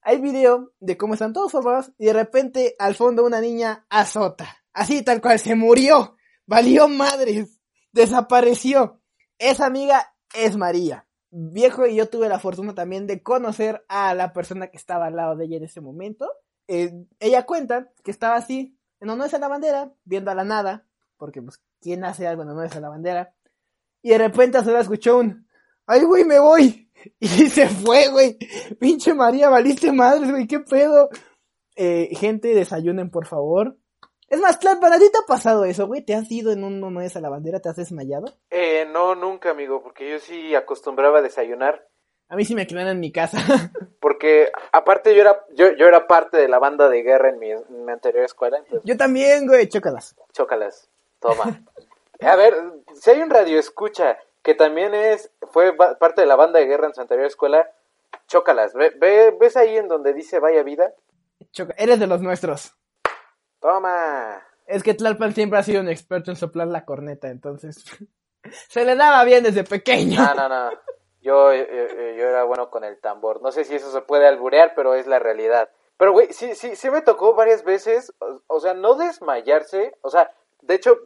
[0.00, 4.56] Hay video de cómo están todos formados y de repente al fondo una niña azota.
[4.72, 6.16] Así tal cual se murió.
[6.46, 7.58] Valió madres.
[7.92, 9.02] Desapareció.
[9.38, 11.07] Esa amiga es María.
[11.30, 15.16] Viejo y yo tuve la fortuna también de conocer a la persona que estaba al
[15.16, 16.30] lado de ella en ese momento.
[16.66, 20.86] Eh, ella cuenta que estaba así, en honores a la bandera, viendo a la nada,
[21.16, 23.34] porque pues, ¿quién hace algo en honores a la bandera?
[24.02, 25.46] Y de repente se la escuchó un,
[25.86, 26.84] ¡ay, güey, me voy!
[27.20, 28.36] Y se fue, güey.
[28.80, 31.08] Pinche María, valiste madre, güey, qué pedo.
[31.76, 33.78] Eh, gente, desayunen, por favor.
[34.28, 36.02] Es más, claro, ¿para ti te ha pasado eso, güey?
[36.02, 37.60] ¿Te has ido en un honores a la bandera?
[37.60, 38.34] ¿Te has desmayado?
[38.50, 41.86] Eh, no, nunca, amigo, porque yo sí acostumbraba a desayunar.
[42.28, 43.38] A mí sí me quedan en mi casa.
[44.00, 47.50] Porque aparte yo era yo, yo era parte de la banda de guerra en mi,
[47.50, 48.58] en mi anterior escuela.
[48.58, 50.14] Entonces, Yo también, güey, chócalas.
[50.32, 50.88] chócalas,
[51.20, 51.62] toma.
[52.20, 52.54] A ver,
[52.94, 56.86] si hay un radio escucha que también es fue parte de la banda de guerra
[56.86, 57.70] en su anterior escuela,
[58.28, 58.74] chócalas.
[58.74, 60.92] Ve, ve- ¿Ves ahí en donde dice vaya vida?
[61.52, 62.74] Choca- Eres de los nuestros.
[63.60, 64.42] Toma.
[64.66, 67.84] Es que Tlalpan siempre ha sido un experto en soplar la corneta, entonces
[68.68, 70.20] se le daba bien desde pequeño.
[70.20, 70.70] No, no, no.
[71.20, 73.42] Yo, yo, yo era bueno con el tambor.
[73.42, 75.68] No sé si eso se puede alburear, pero es la realidad.
[75.96, 80.10] Pero, güey, sí, sí, sí me tocó varias veces, o, o sea, no desmayarse, o
[80.10, 80.30] sea,
[80.62, 80.96] de hecho,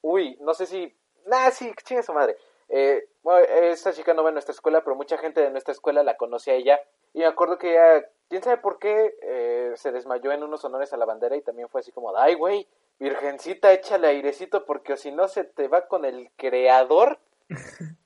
[0.00, 0.94] uy, no sé si,
[1.26, 2.36] nah, sí, chinga su madre.
[2.68, 6.02] Eh, bueno, esta chica no va a nuestra escuela, pero mucha gente de nuestra escuela
[6.02, 6.80] la conoce a ella.
[7.14, 10.92] Y me acuerdo que ella, quién sabe por qué, eh, se desmayó en unos honores
[10.92, 12.66] a la bandera y también fue así como, ay, güey,
[12.98, 17.20] virgencita, échale airecito porque si no se te va con el creador.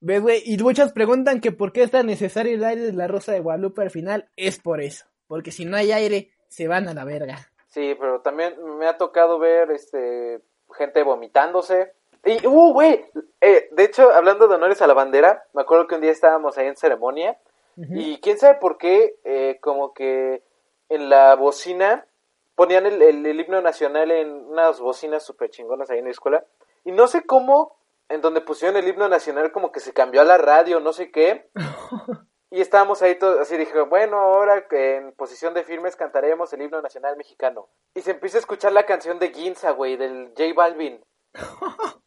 [0.00, 0.42] ¿Ves, güey?
[0.44, 3.40] Y muchos preguntan que por qué es tan necesario el aire de la Rosa de
[3.40, 4.28] Guadalupe al final.
[4.36, 5.06] Es por eso.
[5.26, 7.38] Porque si no hay aire, se van a la verga.
[7.68, 10.42] Sí, pero también me ha tocado ver este
[10.76, 11.94] gente vomitándose.
[12.26, 13.04] Y, uh, güey,
[13.40, 16.56] eh, de hecho, hablando de honores a la bandera, me acuerdo que un día estábamos
[16.58, 17.38] ahí en ceremonia
[17.76, 20.42] y quién sabe por qué, eh, como que
[20.88, 22.06] en la bocina
[22.54, 26.44] ponían el, el- el himno nacional en unas bocinas súper chingonas ahí en la escuela.
[26.84, 27.76] Y no sé cómo,
[28.08, 31.10] en donde pusieron el himno nacional, como que se cambió a la radio, no sé
[31.10, 31.48] qué.
[32.50, 36.80] Y estábamos ahí todos, así dije, bueno, ahora en posición de firmes cantaremos el himno
[36.80, 37.66] nacional mexicano.
[37.96, 41.04] Y se empieza a escuchar la canción de Ginza, güey, del J Balvin.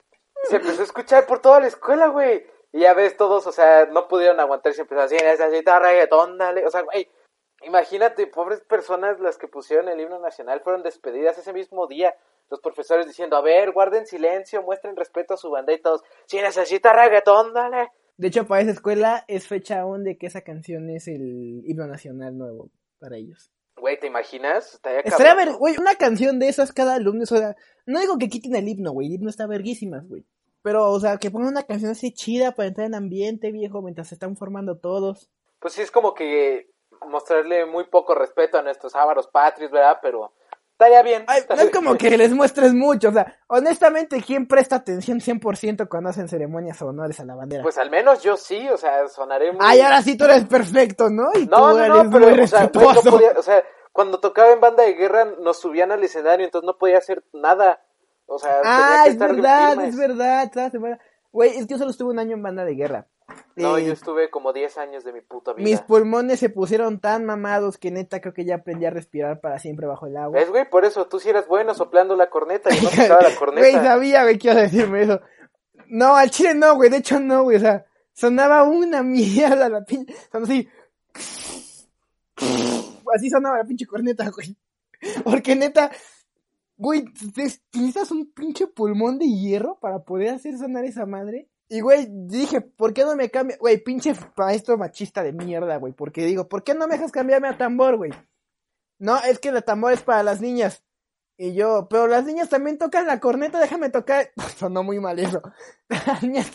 [0.50, 2.46] se empezó a escuchar por toda la escuela, güey.
[2.72, 6.66] Y ya ves, todos, o sea, no pudieron aguantar, se empezó así, necesita reggaetón, dale.
[6.66, 7.10] O sea, güey,
[7.64, 12.14] imagínate, pobres personas las que pusieron el himno nacional fueron despedidas ese mismo día.
[12.50, 16.38] Los profesores diciendo, a ver, guarden silencio, muestren respeto a su banda y todos, si
[16.38, 17.90] necesita reggaetón, dale.
[18.18, 21.88] De hecho, para esa escuela es fecha aún de que esa canción es el himno
[21.88, 23.52] nacional nuevo para ellos.
[23.76, 24.74] Güey, ¿te imaginas?
[24.74, 27.56] Estaría Estaría ver, güey, una canción de esas cada alumno, o sea,
[27.86, 30.26] no digo que quiten el himno, güey, el himno está verguísimas, güey.
[30.62, 34.10] Pero, o sea, que pongan una canción así chida para entrar en ambiente, viejo, mientras
[34.10, 35.30] se están formando todos.
[35.60, 36.70] Pues sí, es como que
[37.08, 40.00] mostrarle muy poco respeto a nuestros ávaros patrios, ¿verdad?
[40.02, 40.34] Pero
[40.72, 41.26] estaría bien.
[41.28, 45.88] Ay, no es como que les muestres mucho, o sea, honestamente, ¿quién presta atención 100%
[45.88, 47.64] cuando hacen ceremonias o honores a la bandera?
[47.64, 49.62] Pues al menos yo sí, o sea, sonaré muy...
[49.62, 51.30] Ay, ahora sí tú eres perfecto, ¿no?
[51.34, 53.64] Y No, tú no, eres no, pero, muy o sea, güey, no podía, o sea,
[53.92, 57.82] cuando tocaba en banda de guerra nos subían al escenario, entonces no podía hacer nada.
[58.28, 61.00] O sea, Ah, es verdad, es verdad, cada semana.
[61.32, 63.08] Güey, es que yo solo estuve un año en banda de guerra.
[63.58, 65.66] No, Eh, yo estuve como 10 años de mi puta vida.
[65.66, 69.60] mis pulmones se pusieron tan mamados que neta creo que ya aprendí a respirar para
[69.60, 70.40] siempre bajo el agua.
[70.40, 70.70] ¿Ves, güey?
[70.70, 73.84] Por eso tú sí eras bueno soplando la corneta y no tocaba la Güey, corneta.
[73.84, 75.20] sabía, güey, que ibas a decirme eso.
[75.88, 79.84] No, al chile no, güey, de hecho no, güey, o sea, sonaba una mierda la
[79.84, 80.70] pinche, sonaba así.
[83.16, 84.56] Así sonaba la pinche corneta, güey.
[85.24, 85.92] Porque neta,
[86.78, 87.26] güey, te-
[87.74, 91.50] necesitas un pinche pulmón de hierro para poder hacer sonar esa madre.
[91.70, 93.58] Y, güey, dije, ¿por qué no me cambia?
[93.60, 95.92] Güey, pinche maestro machista de mierda, güey.
[95.94, 98.12] Porque digo, ¿por qué no me dejas cambiarme a tambor, güey?
[99.00, 100.84] No, es que el tambor es para las niñas.
[101.38, 104.32] Y yo, pero las niñas también tocan la corneta, déjame tocar.
[104.58, 105.42] Sonó muy mal eso.
[105.90, 106.52] Las niñas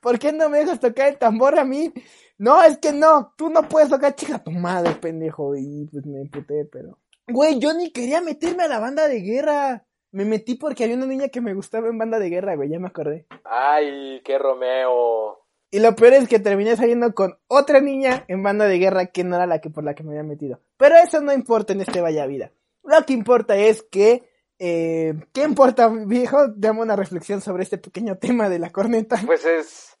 [0.00, 1.92] ¿Por qué no me dejas tocar el tambor a mí?
[2.38, 5.54] No, es que no, tú no puedes tocar, chica, tu madre, pendejo.
[5.56, 6.98] Y pues me emputé, pero.
[7.28, 9.84] Güey, yo ni quería meterme a la banda de guerra.
[10.12, 12.78] Me metí porque había una niña que me gustaba en banda de guerra, güey, ya
[12.78, 13.26] me acordé.
[13.44, 15.44] Ay, qué Romeo.
[15.70, 19.24] Y lo peor es que terminé saliendo con otra niña en banda de guerra que
[19.24, 20.60] no era la que por la que me había metido.
[20.76, 22.52] Pero eso no importa en este Vaya Vida.
[22.84, 26.48] Lo que importa es que, eh, ¿qué importa, viejo?
[26.54, 29.20] Dame una reflexión sobre este pequeño tema de la corneta.
[29.26, 29.98] Pues es...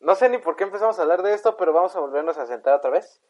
[0.00, 2.46] No sé ni por qué empezamos a hablar de esto, pero vamos a volvernos a
[2.46, 3.20] sentar otra vez.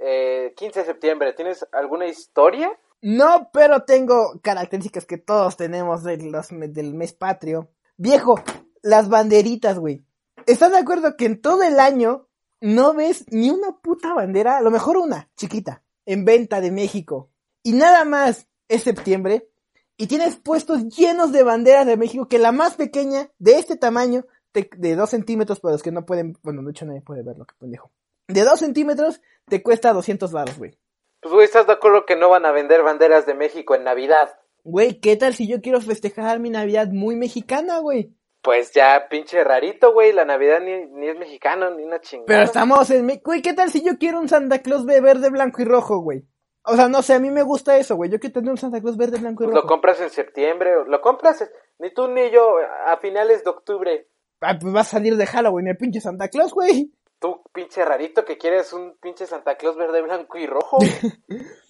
[0.00, 2.70] Eh, 15 de septiembre, ¿tienes alguna historia?
[3.02, 7.68] No, pero tengo características que todos tenemos de los- del mes patrio.
[7.96, 8.40] Viejo,
[8.82, 10.04] las banderitas, güey.
[10.46, 12.28] ¿Estás de acuerdo que en todo el año
[12.60, 14.56] no ves ni una puta bandera?
[14.56, 17.30] A lo mejor una, chiquita, en venta de México.
[17.62, 19.48] Y nada más es septiembre.
[19.96, 24.24] Y tienes puestos llenos de banderas de México que la más pequeña, de este tamaño,
[24.54, 27.54] de 2 centímetros para los que no pueden, bueno, de hecho nadie puede verlo, que
[27.58, 27.90] pendejo.
[28.28, 30.78] De 2 centímetros te cuesta 200 baros, güey.
[31.20, 34.28] Pues, güey, ¿estás de acuerdo que no van a vender banderas de México en Navidad?
[34.64, 38.14] Güey, ¿qué tal si yo quiero festejar mi Navidad muy mexicana, güey?
[38.42, 42.26] Pues ya, pinche rarito, güey, la Navidad ni, ni es mexicano, ni una chingada.
[42.26, 43.08] Pero estamos en...
[43.24, 46.24] Güey, ¿qué tal si yo quiero un Santa Claus de verde, blanco y rojo, güey?
[46.64, 48.10] O sea, no sé, a mí me gusta eso, güey.
[48.10, 49.66] Yo quiero tener un Santa Claus verde, blanco y Pues rojo.
[49.66, 54.08] lo compras en septiembre, lo compras ni tú ni yo a finales de octubre.
[54.40, 56.92] Ah, pues va a salir de Halloween el pinche Santa Claus, güey.
[57.18, 60.78] Tú, pinche rarito, que quieres un pinche Santa Claus verde, blanco y rojo.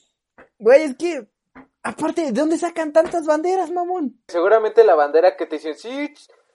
[0.59, 1.29] Güey, es que...
[1.85, 4.21] Aparte, ¿de dónde sacan tantas banderas, mamón?
[4.27, 6.13] Seguramente la bandera que te dicen, sí,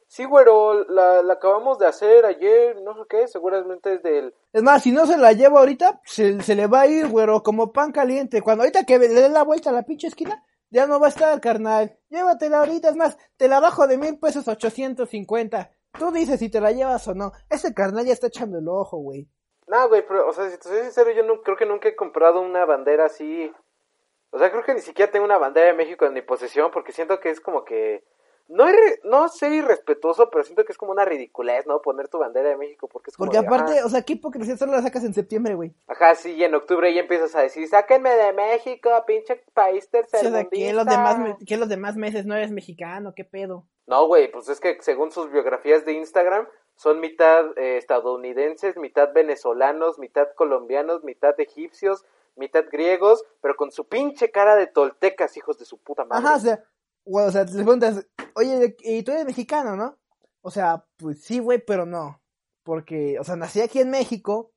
[0.07, 4.35] sí, güero, la, la acabamos de hacer ayer, no sé qué, seguramente es del...
[4.51, 7.41] Es más, si no se la llevo ahorita, se, se le va a ir, güero,
[7.41, 8.41] como pan caliente.
[8.41, 11.09] Cuando ahorita que le dé la vuelta a la pinche esquina, ya no va a
[11.09, 11.97] estar, carnal.
[12.09, 15.71] Llévatela ahorita, es más, te la bajo de mil pesos ochocientos cincuenta.
[15.97, 17.31] Tú dices si te la llevas o no.
[17.49, 19.27] Ese carnal ya está echando el ojo, güey.
[19.67, 21.95] No, güey, pero, o sea, si te soy sincero, yo no, creo que nunca he
[21.95, 23.51] comprado una bandera así.
[24.31, 26.91] O sea, creo que ni siquiera tengo una bandera de México en mi posesión porque
[26.91, 28.03] siento que es como que...
[28.49, 31.81] No, irre- no ser irrespetuoso, pero siento que es como una ridiculez, ¿no?
[31.81, 33.31] Poner tu bandera de México porque es como...
[33.31, 35.73] Porque de, aparte, ajá, o sea, ¿qué hipocresía solo la sacas en septiembre, güey?
[35.87, 39.89] Ajá, sí, y en octubre ya empiezas a decir, sáquenme de México, pinche país O
[39.91, 40.73] sea, ¿qué tercermundista.
[40.73, 43.13] los, demás, los demás meses no eres mexicano?
[43.15, 43.65] ¿Qué pedo?
[43.85, 49.13] No, güey, pues es que según sus biografías de Instagram, son mitad eh, estadounidenses, mitad
[49.13, 55.57] venezolanos, mitad colombianos, mitad egipcios, mitad griegos, pero con su pinche cara de toltecas, hijos
[55.59, 56.25] de su puta madre.
[56.25, 56.63] Ajá, o sea,
[57.05, 59.97] güey, o sea, te preguntas, oye, ¿y tú eres mexicano, no?
[60.41, 62.21] O sea, pues sí, güey, pero no.
[62.63, 64.51] Porque, o sea, nací aquí en México,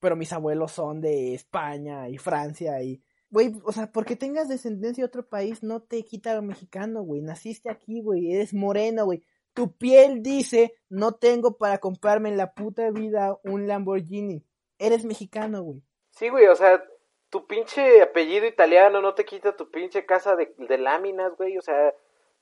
[0.00, 3.03] pero mis abuelos son de España y Francia y...
[3.34, 7.20] Güey, o sea, porque tengas descendencia de otro país no te quita lo mexicano, güey.
[7.20, 9.24] Naciste aquí, güey, eres moreno, güey.
[9.54, 14.44] Tu piel dice, no tengo para comprarme en la puta vida un Lamborghini.
[14.78, 15.82] Eres mexicano, güey.
[16.10, 16.84] Sí, güey, o sea,
[17.28, 21.60] tu pinche apellido italiano no te quita tu pinche casa de, de láminas, güey, o
[21.60, 21.92] sea,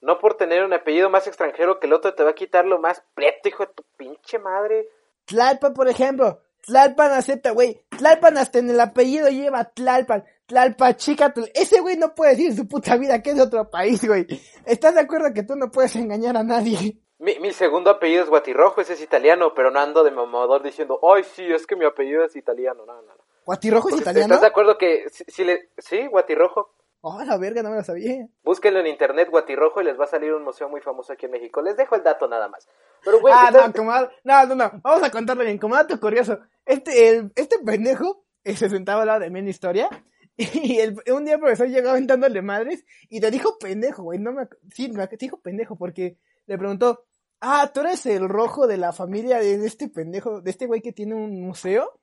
[0.03, 2.79] no por tener un apellido más extranjero que el otro te va a quitar lo
[2.79, 4.91] más prieto, hijo de tu pinche madre.
[5.25, 6.43] Tlalpan, por ejemplo.
[6.67, 7.81] Tlalpan acepta, güey.
[7.97, 10.25] Tlalpan hasta en el apellido lleva Tlalpan.
[10.47, 11.33] Tlalpan, chica.
[11.55, 14.27] Ese güey no puede decir su puta vida que es de otro país, güey.
[14.67, 16.99] ¿Estás de acuerdo que tú no puedes engañar a nadie?
[17.19, 20.99] Mi, mi segundo apellido es Guatirrojo, ese es italiano, pero no ando de mamador diciendo,
[21.15, 23.25] ay, sí, es que mi apellido es italiano, no, no, no.
[23.45, 24.35] ¿Guatirrojo es Porque italiano?
[24.35, 25.71] ¿Estás de acuerdo que si, si le...
[25.79, 26.75] Sí, Guatirrojo.
[27.01, 28.29] Oh, la verga, no me lo sabía.
[28.45, 31.33] Búsquenlo en internet, Guatirrojo, y les va a salir un museo muy famoso aquí en
[31.33, 31.61] México.
[31.63, 32.69] Les dejo el dato nada más.
[33.05, 33.93] Pero, güey, ah, ¿estás- no, como,
[34.25, 34.71] no, no, no.
[34.83, 35.59] Vamos a contarlo bien.
[35.59, 36.39] Como dato curioso.
[36.65, 39.89] Este, el, este pendejo eh, se sentaba al lado de mí en historia.
[40.37, 44.19] Y el, un día el profesor llegó aventándole madres y te dijo pendejo, güey.
[44.19, 47.05] No me, sí, me, dijo pendejo porque le preguntó,
[47.41, 50.93] ah, ¿tú eres el rojo de la familia de este pendejo, de este güey que
[50.93, 52.01] tiene un museo?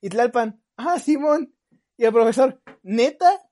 [0.00, 1.54] Y Tlalpan, ah, Simón.
[1.96, 3.42] Y el profesor, neta,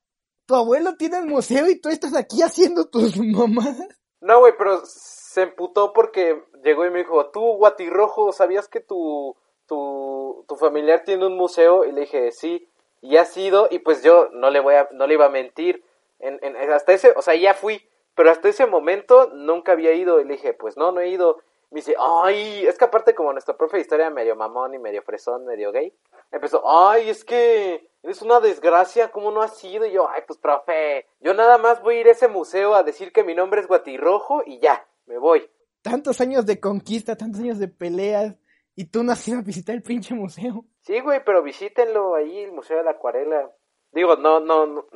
[0.47, 3.89] tu abuelo tiene el museo y tú estás aquí haciendo tus mamadas.
[4.21, 9.37] No, güey, pero se emputó porque llegó y me dijo, tú, Guatirrojo, ¿sabías que tu,
[9.67, 11.85] tu, tu familiar tiene un museo?
[11.85, 12.70] Y le dije, sí,
[13.01, 15.83] y ha sido, y pues yo no le voy a, no le iba a mentir.
[16.19, 17.83] En, en- hasta ese, o sea, ya fui,
[18.15, 20.21] pero hasta ese momento nunca había ido.
[20.21, 21.39] Y le dije, pues no, no he ido.
[21.71, 25.03] Me dice, ay, es que aparte como nuestro profe de historia medio mamón y medio
[25.03, 25.95] fresón, medio gay,
[26.33, 29.87] empezó, ay, es que es una desgracia, ¿cómo no has ido?
[29.87, 32.83] Y yo, ay, pues profe, yo nada más voy a ir a ese museo a
[32.83, 35.49] decir que mi nombre es Guatirrojo y ya, me voy.
[35.83, 38.37] tantos años de conquista, tantos años de peleas,
[38.75, 40.65] y tú no has ido a visitar el pinche museo.
[40.83, 43.51] Sí, güey, pero visítenlo ahí, el Museo de la Acuarela.
[43.93, 44.87] Digo, no, no,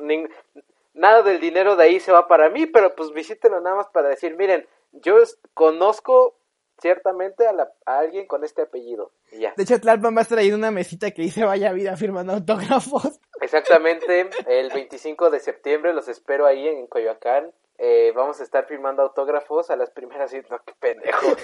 [0.93, 4.09] nada del dinero de ahí se va para mí, pero pues visítenlo nada más para
[4.09, 5.17] decir, miren, yo
[5.53, 6.37] conozco
[6.79, 9.11] ciertamente a, la- a alguien con este apellido.
[9.31, 9.53] Y ya.
[9.55, 12.33] De hecho, Tlalpan va a estar ahí en una mesita que dice Vaya Vida firmando
[12.33, 13.19] autógrafos.
[13.41, 17.53] Exactamente, el 25 de septiembre los espero ahí en Coyoacán.
[17.77, 21.27] Eh, vamos a estar firmando autógrafos a las primeras no, qué pendejo.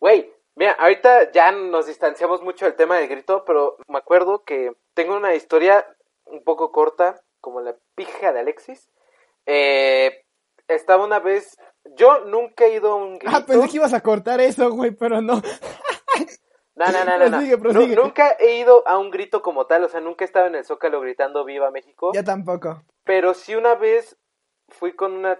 [0.00, 4.72] Güey, mira, ahorita ya nos distanciamos mucho del tema del grito, pero me acuerdo que
[4.94, 5.86] tengo una historia
[6.26, 8.88] un poco corta, como la pija de Alexis.
[9.46, 10.24] Eh,
[10.68, 11.58] estaba una vez,
[11.96, 13.32] yo nunca he ido a un grito.
[13.36, 15.40] Ah, pensé que ibas a cortar eso, güey, pero no.
[16.74, 17.30] No, no, no, no.
[17.30, 17.96] Prosigue, prosigue.
[17.96, 20.64] Nunca he ido a un grito como tal, o sea, nunca he estado en el
[20.64, 22.12] Zócalo gritando Viva México.
[22.14, 22.82] Ya tampoco.
[23.04, 24.16] Pero sí una vez
[24.70, 25.38] fui con una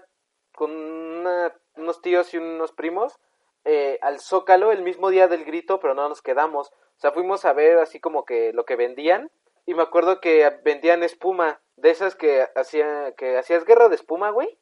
[0.55, 3.19] con una- unos tíos y unos primos
[3.65, 6.69] eh, al Zócalo el mismo día del grito, pero no nos quedamos.
[6.69, 9.31] O sea, fuimos a ver así como que lo que vendían
[9.67, 14.31] y me acuerdo que vendían espuma, de esas que hacía que hacías guerra de espuma,
[14.31, 14.59] güey.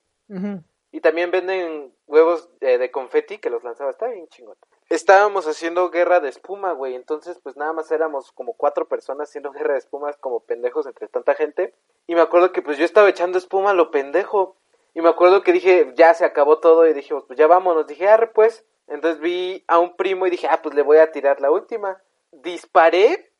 [0.93, 3.91] Y también venden huevos eh, de confeti que los lanzaba.
[3.91, 4.57] Está bien chingón.
[4.89, 6.95] Estábamos haciendo guerra de espuma, güey.
[6.95, 11.09] Entonces, pues nada más éramos como cuatro personas haciendo guerra de espumas como pendejos entre
[11.09, 11.75] tanta gente.
[12.07, 14.57] Y me acuerdo que pues yo estaba echando espuma a lo pendejo.
[14.95, 16.87] Y me acuerdo que dije, ya se acabó todo.
[16.87, 17.87] Y dijimos, pues ya vámonos.
[17.87, 18.65] Dije, arre pues.
[18.91, 22.03] Entonces vi a un primo y dije, ah, pues le voy a tirar la última.
[22.33, 23.33] Disparé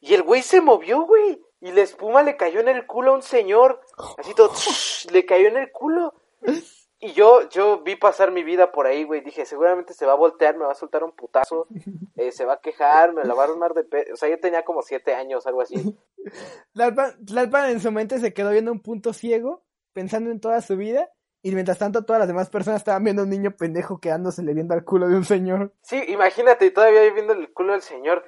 [0.00, 1.42] y el güey se movió, güey.
[1.60, 3.80] Y la espuma le cayó en el culo a un señor.
[4.18, 4.52] Así todo,
[5.12, 6.14] le cayó en el culo.
[6.98, 9.20] Y yo, yo vi pasar mi vida por ahí, güey.
[9.20, 11.66] Dije, seguramente se va a voltear, me va a soltar un putazo,
[12.16, 14.12] eh, se va a quejar, me la va a armar de pe...
[14.12, 15.74] O sea, yo tenía como siete años, algo así.
[16.72, 21.10] Tlalpan en su mente se quedó viendo un punto ciego, pensando en toda su vida.
[21.46, 24.74] Y mientras tanto, todas las demás personas estaban viendo a un niño pendejo le viendo
[24.74, 25.70] al culo de un señor.
[25.80, 28.24] Sí, imagínate, todavía viendo el culo del señor.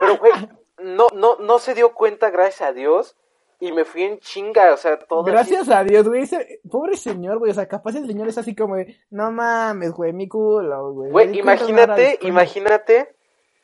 [0.00, 0.32] Pero, güey,
[0.78, 3.14] no, no, no se dio cuenta, gracias a Dios,
[3.60, 5.22] y me fui en chinga, o sea, todo.
[5.22, 6.22] Gracias a Dios, güey.
[6.22, 7.50] Ese, pobre señor, güey.
[7.50, 11.10] O sea, capaz el señor es así como de, no mames, güey, mi culo, güey.
[11.10, 13.14] Güey, imagínate, imagínate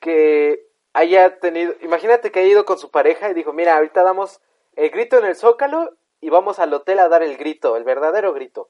[0.01, 4.43] que haya tenido, imagínate que haya ido con su pareja y dijo, mira, ahorita damos
[4.77, 8.35] el grito en el zócalo y vamos al hotel a dar el grito, el verdadero
[8.35, 8.69] grito.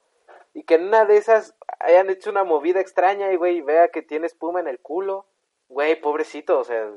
[0.53, 4.01] Y que en una de esas hayan hecho una movida extraña y, güey, vea que
[4.01, 5.27] tiene espuma en el culo.
[5.67, 6.91] Güey, pobrecito, o sea,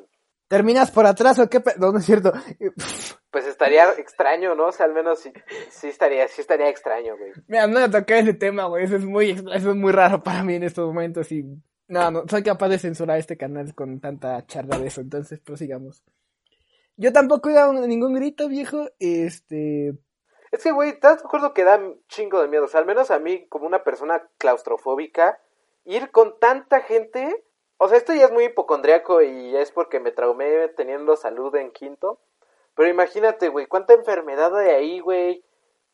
[0.52, 1.62] ¿Terminas por atrás o qué?
[1.78, 2.30] No, no es cierto.
[3.30, 4.66] Pues estaría extraño, ¿no?
[4.66, 5.32] O sea, al menos sí,
[5.70, 7.32] sí estaría, sí estaría extraño, güey.
[7.48, 8.84] Mira, no le toqué ese tema, güey.
[8.84, 11.42] Eso es muy, eso es muy raro para mí en estos momentos y...
[11.88, 16.04] No, no, soy capaz de censurar este canal con tanta charla de eso, entonces prosigamos.
[16.98, 19.94] Yo tampoco he dado ningún grito, viejo, este...
[20.52, 22.66] Es que, güey, ¿estás de acuerdo que da chingo de miedo?
[22.66, 25.40] O sea, al menos a mí, como una persona claustrofóbica,
[25.84, 27.44] ir con tanta gente
[27.84, 31.72] o sea, esto ya es muy hipocondriaco y es porque me traumé teniendo salud en
[31.72, 32.20] quinto.
[32.76, 35.44] Pero imagínate, güey, cuánta enfermedad hay ahí, güey.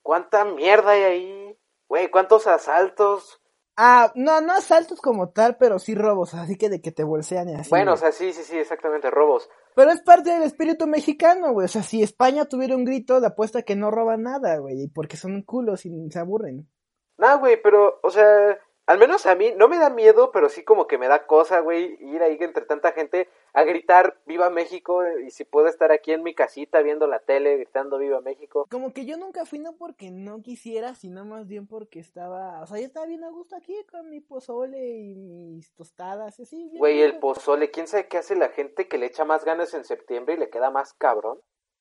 [0.03, 1.59] Cuánta mierda hay ahí.
[1.89, 3.41] Güey, cuántos asaltos.
[3.75, 7.49] Ah, no, no asaltos como tal, pero sí robos, así que de que te bolsean
[7.49, 7.71] y así.
[7.71, 9.49] Bueno, o sea, sí, sí, sí, exactamente, robos.
[9.79, 11.67] Pero es parte del espíritu mexicano, güey.
[11.67, 15.17] O sea, si España tuviera un grito, de apuesta que no roban nada, güey, porque
[15.17, 16.69] son culos y se aburren.
[17.17, 18.59] No, güey, pero, o sea,
[18.89, 21.61] al menos a mí no me da miedo, pero sí como que me da cosa,
[21.61, 26.13] güey, ir ahí entre tanta gente a gritar Viva México y si puedo estar aquí
[26.13, 28.67] en mi casita viendo la tele gritando Viva México.
[28.71, 32.67] Como que yo nunca fui no porque no quisiera, sino más bien porque estaba, o
[32.67, 36.71] sea, yo estaba bien a gusto aquí con mi pozole y mis tostadas, así.
[36.73, 39.85] Güey, el pozole, ¿quién sabe qué hace la gente que le echa más ganas en
[39.85, 41.39] septiembre y le queda más cabrón?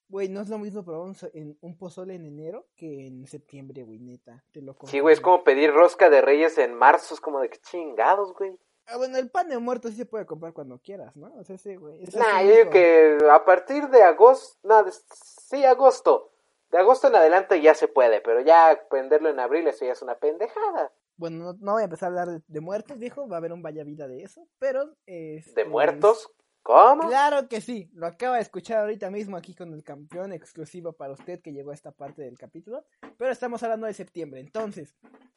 [0.10, 4.00] Güey, no es lo mismo probar un, un pozole en enero que en septiembre, güey,
[4.00, 4.44] neta.
[4.54, 7.50] Te lo sí, güey, es como pedir rosca de reyes en marzo, es como de
[7.50, 8.58] que chingados, güey.
[8.86, 11.34] Ah, bueno, el pan de muerto sí se puede comprar cuando quieras, ¿no?
[11.36, 12.00] O sea, sí, güey.
[12.16, 16.32] Nah, yo digo que a partir de agosto, no, sí, agosto.
[16.72, 20.02] De agosto en adelante ya se puede, pero ya venderlo en abril eso ya es
[20.02, 20.92] una pendejada.
[21.18, 23.84] Bueno, no, voy a empezar a hablar de, muertos, viejo, va a haber un vaya
[23.84, 24.94] vida de eso, pero...
[25.06, 26.30] ¿De muertos?
[26.68, 27.08] ¿Cómo?
[27.08, 31.14] Claro que sí, lo acaba de escuchar ahorita mismo aquí con el campeón exclusivo para
[31.14, 32.84] usted que llegó a esta parte del capítulo,
[33.18, 34.94] pero estamos hablando de septiembre, entonces.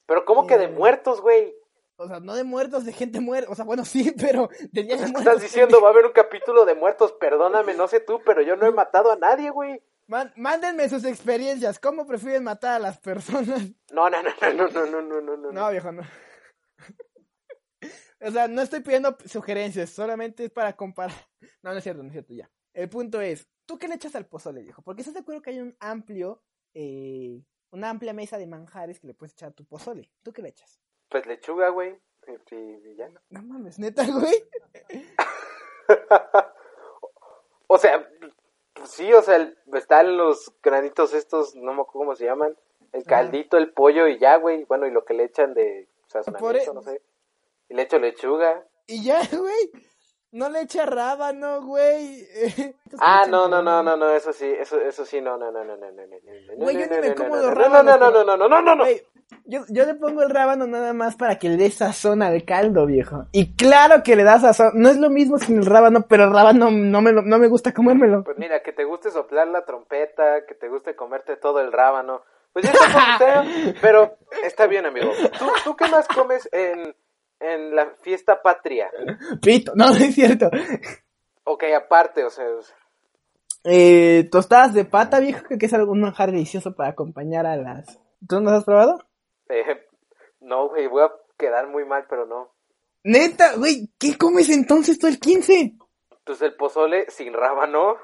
[0.07, 1.55] Pero ¿cómo que de eh, muertos, güey?
[1.95, 4.97] O sea, no de muertos, de gente muerta, o sea, bueno, sí, pero de día
[4.97, 5.21] de muertos.
[5.21, 8.57] Estás diciendo, va a haber un capítulo de muertos, perdóname, no sé tú, pero yo
[8.57, 9.81] no he matado a nadie, güey.
[10.35, 13.71] mándenme sus experiencias, ¿cómo prefieren matar a las personas?
[13.93, 15.53] No, no, no, no, no, no, no, no, no.
[15.53, 16.03] No, viejo, no.
[18.23, 21.17] O sea, no estoy pidiendo sugerencias, solamente es para comparar.
[21.63, 22.51] No, no es cierto, no es cierto, ya.
[22.73, 24.81] El punto es, ¿tú qué le echas al pozole, viejo?
[24.83, 26.43] Porque estás de acuerdo que hay un amplio,
[26.73, 30.11] eh, una amplia mesa de manjares que le puedes echar a tu pozole.
[30.23, 30.81] ¿Tú qué le echas?
[31.11, 31.99] Pues lechuga, güey.
[32.51, 33.11] Y, ya.
[33.29, 34.45] No, mames, neta, güey.
[37.67, 38.09] o sea,
[38.85, 42.57] sí, o sea, están los granitos estos, no me acuerdo cómo se llaman.
[42.93, 44.65] El caldito, el pollo y ya, güey.
[44.65, 47.03] Bueno, y lo que le echan de sazonamiento, no sé.
[47.71, 48.65] Y le echo lechuga.
[48.89, 49.71] Y ya, güey.
[50.33, 52.25] No le echa rábano, güey.
[53.01, 55.77] ah, no, no, no, no, no, eso sí, eso, eso sí, no, no, no, no,
[55.77, 56.57] no, no, no.
[56.57, 57.99] Güey, yo ni me como los rábanos.
[57.99, 58.85] No, no, no, no, no, no, no,
[59.45, 62.87] Yo, yo le pongo el rábano nada más para que le dé sazón al caldo,
[62.87, 63.27] viejo.
[63.33, 64.71] Y claro que le da sazón.
[64.75, 67.75] No es lo mismo sin el rábano, pero el rábano no me, no me gusta
[67.75, 68.23] comérmelo.
[68.23, 72.23] Pues mira, que te guste soplar la trompeta, que te guste comerte todo el rábano.
[72.53, 73.45] Pues ya está
[73.81, 75.11] pero está bien, amigo.
[75.39, 76.95] ¿Tú, ¿Tú qué más comes en
[77.41, 78.91] en la fiesta patria.
[79.43, 80.51] Pito, no, no es cierto.
[81.45, 82.47] Ok, aparte, o sea.
[83.65, 87.99] Eh, tostadas de pata, viejo, que es algún manjar delicioso para acompañar a las.
[88.29, 88.99] ¿Tú no has probado?
[89.49, 89.87] Eh,
[90.41, 92.53] no, güey, voy a quedar muy mal, pero no.
[93.03, 95.75] Neta, güey, ¿qué comes entonces tú el 15?
[96.25, 97.97] Pues el pozole sin rábano,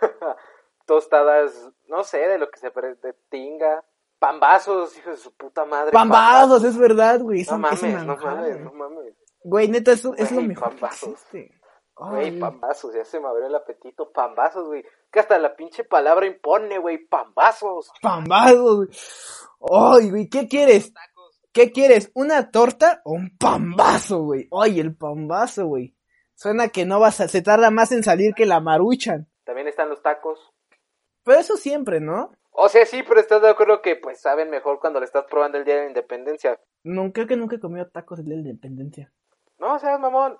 [0.86, 3.84] tostadas, no sé, de lo que se de tinga,
[4.18, 5.92] Pambazos, hijo de su puta madre.
[5.92, 7.44] Pambazos, es verdad, güey.
[7.44, 9.14] No mames, no mames, no mames.
[9.42, 11.20] Güey, neta, eso es lo mejor pambazos.
[11.96, 14.10] Güey, pambazos, ya se me abrió el apetito.
[14.10, 14.84] Pambazos, güey.
[15.12, 17.06] Que hasta la pinche palabra impone, güey.
[17.06, 17.92] Pambazos.
[18.00, 18.88] Pambazos, güey.
[19.70, 20.92] Ay, güey, ¿qué quieres?
[21.52, 22.10] ¿Qué quieres?
[22.14, 24.48] ¿Una torta o un pambazo, güey?
[24.50, 25.94] Ay, el pambazo, güey.
[26.34, 27.28] Suena que no vas a...
[27.28, 29.28] Se tarda más en salir que la maruchan.
[29.44, 30.52] También están los tacos.
[31.22, 32.32] Pero eso siempre, ¿no?
[32.56, 35.58] O sea, sí, pero estás de acuerdo que pues saben mejor cuando le estás probando
[35.58, 36.60] el día de la independencia.
[36.84, 39.12] No, creo que nunca he comido tacos el día de la independencia.
[39.58, 40.38] No, o sea, mamón.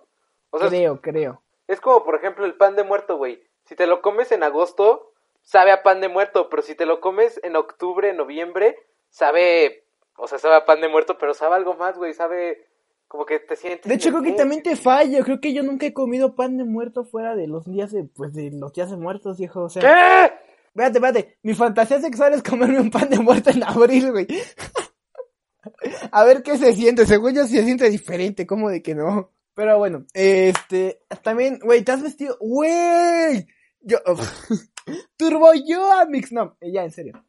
[0.51, 1.43] O sea, creo, creo.
[1.67, 3.43] Es como, por ejemplo, el pan de muerto, güey.
[3.65, 5.12] Si te lo comes en agosto,
[5.43, 8.77] sabe a pan de muerto, pero si te lo comes en octubre, noviembre,
[9.09, 9.85] sabe,
[10.17, 12.69] o sea, sabe a pan de muerto, pero sabe algo más, güey, sabe
[13.09, 13.89] como que te sientes...
[13.89, 16.65] De hecho, creo que también te falla, creo que yo nunca he comido pan de
[16.65, 19.83] muerto fuera de los días de, pues, de los días de muertos, viejo, o sea...
[19.83, 20.44] ¿Qué?
[20.75, 24.27] Espérate, espérate, mi fantasía sexual es comerme un pan de muerto en abril, güey.
[26.11, 29.33] a ver qué se siente, según yo se siente diferente, ¿cómo de que no?
[29.55, 33.47] Pero bueno, este, también, güey, te has vestido, güey,
[33.83, 33.99] yo,
[35.16, 37.25] Turbo yo, Amix, no, ya, en serio.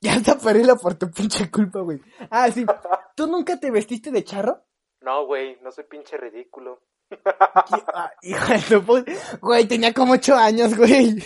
[0.00, 2.00] Ya está perila por tu pinche culpa, güey.
[2.30, 2.64] Ah, sí.
[3.14, 4.64] ¿Tú nunca te vestiste de charro?
[5.02, 6.82] No, güey, no soy pinche ridículo.
[7.24, 11.16] Ah, hijo de Güey, tenía como ocho años, güey.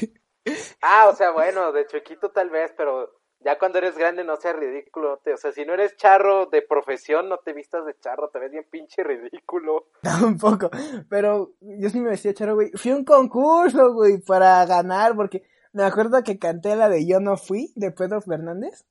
[0.83, 3.11] Ah, o sea, bueno, de chiquito tal vez, pero
[3.41, 5.15] ya cuando eres grande no seas ridículo.
[5.15, 8.51] o sea, si no eres charro de profesión, no te vistas de charro, te ves
[8.51, 9.89] bien pinche ridículo.
[10.03, 10.71] Tampoco,
[11.09, 12.71] pero yo sí me vestía charro, güey.
[12.75, 17.21] Fui a un concurso, güey, para ganar, porque me acuerdo que canté la de Yo
[17.21, 18.85] no fui, de Pedro Fernández.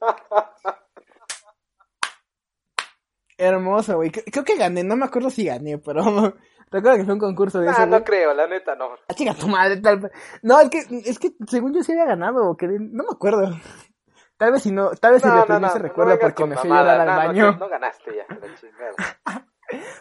[3.44, 4.10] Hermoso, güey.
[4.10, 6.02] Creo que gané, no me acuerdo si gané, pero
[6.70, 7.86] Recuerda que fue un concurso de eso.
[7.86, 8.90] no creo, la neta no.
[9.08, 10.10] Ah, chica, tu madre, tal
[10.42, 13.48] No, es que, es que según yo sí había ganado, que no me acuerdo.
[14.36, 16.68] Tal vez si no, tal vez si no, no, no, se recuerda porque me fui
[16.70, 17.56] a llorar al baño.
[17.58, 18.92] No, ganaste ya, la chingada.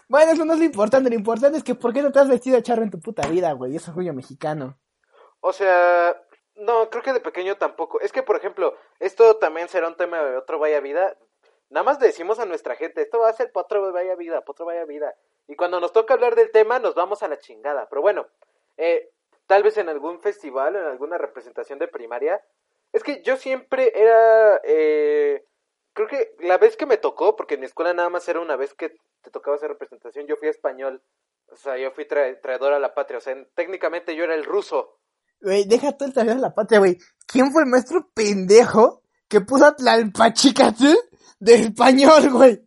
[0.09, 2.27] bueno, eso no es lo importante, lo importante es que ¿por qué no te has
[2.27, 3.75] vestido de charro en tu puta vida, güey?
[3.75, 4.79] Eso es orgullo mexicano.
[5.41, 6.15] O sea,
[6.55, 7.99] no, creo que de pequeño tampoco.
[7.99, 11.15] Es que, por ejemplo, esto también será un tema de otro vaya vida.
[11.73, 14.51] Nada más decimos a nuestra gente, esto va a ser para otro vaya vida, para
[14.51, 15.15] otro vaya vida.
[15.47, 17.89] Y cuando nos toca hablar del tema, nos vamos a la chingada.
[17.89, 18.27] Pero bueno,
[18.77, 19.09] eh,
[19.47, 22.39] tal vez en algún festival, en alguna representación de primaria.
[22.91, 24.61] Es que yo siempre era.
[24.63, 25.47] Eh,
[25.93, 28.55] creo que la vez que me tocó, porque en mi escuela nada más era una
[28.55, 31.01] vez que te tocaba hacer representación, yo fui español.
[31.47, 33.17] O sea, yo fui traidor a la patria.
[33.17, 34.99] O sea, técnicamente yo era el ruso.
[35.41, 36.99] Güey, deja tú el traidor a la patria, güey.
[37.25, 40.85] ¿Quién fue el maestro pendejo que puso a Tlalpachicatl
[41.39, 42.61] de español, güey?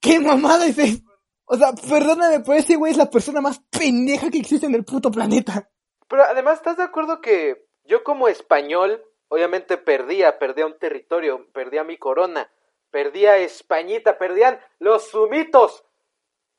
[0.00, 1.10] ¿Qué mamada es esto?
[1.44, 4.84] O sea, perdóname, pero ese güey es la persona más pendeja que existe en el
[4.84, 5.70] puto planeta.
[6.06, 11.84] Pero además, ¿estás de acuerdo que yo como español, obviamente perdía, perdía un territorio, perdía
[11.84, 12.50] mi corona,
[12.90, 15.84] perdía Españita, perdían los sumitos,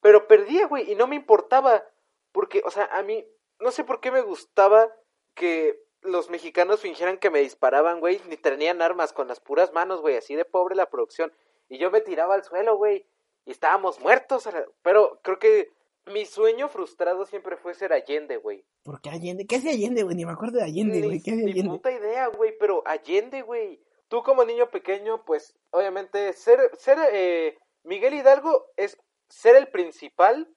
[0.02, 1.84] pero perdía, güey, y no me importaba,
[2.32, 3.26] porque, o sea, a mí,
[3.60, 4.88] no sé por qué me gustaba
[5.36, 10.02] que los mexicanos fingieran que me disparaban, güey, ni tenían armas con las puras manos,
[10.02, 11.32] güey, así de pobre la producción,
[11.68, 13.06] y yo me tiraba al suelo, güey,
[13.46, 14.48] y estábamos muertos.
[14.82, 15.72] Pero creo que
[16.08, 18.66] mi sueño frustrado siempre fue ser Allende, güey.
[18.84, 19.46] ¿Por qué Allende?
[19.46, 20.16] ¿Qué hace Allende, güey?
[20.16, 21.22] Ni me acuerdo de Allende, güey.
[21.22, 21.64] ¿Qué hace Allende?
[21.64, 23.82] Ni puta idea, güey, pero Allende, güey.
[24.08, 28.98] Tú como niño pequeño, pues, obviamente, ser, ser, eh, Miguel Hidalgo es
[29.30, 30.48] ser el principal,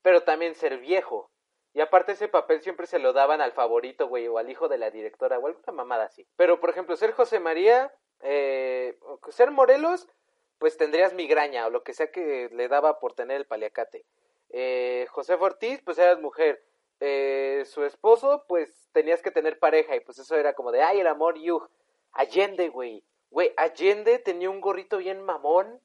[0.00, 1.30] pero también ser viejo.
[1.76, 4.78] Y aparte ese papel siempre se lo daban al favorito, güey, o al hijo de
[4.78, 6.26] la directora, o alguna mamada así.
[6.34, 8.98] Pero, por ejemplo, ser José María, eh,
[9.28, 10.08] ser Morelos,
[10.56, 14.06] pues tendrías migraña o lo que sea que le daba por tener el paliacate.
[14.48, 16.64] Eh, José Ortiz, pues eras mujer.
[17.00, 21.00] Eh, su esposo, pues tenías que tener pareja y pues eso era como de, ay,
[21.00, 21.68] el amor, yug.
[22.12, 23.04] Allende, güey.
[23.30, 25.78] Güey, Allende tenía un gorrito bien mamón,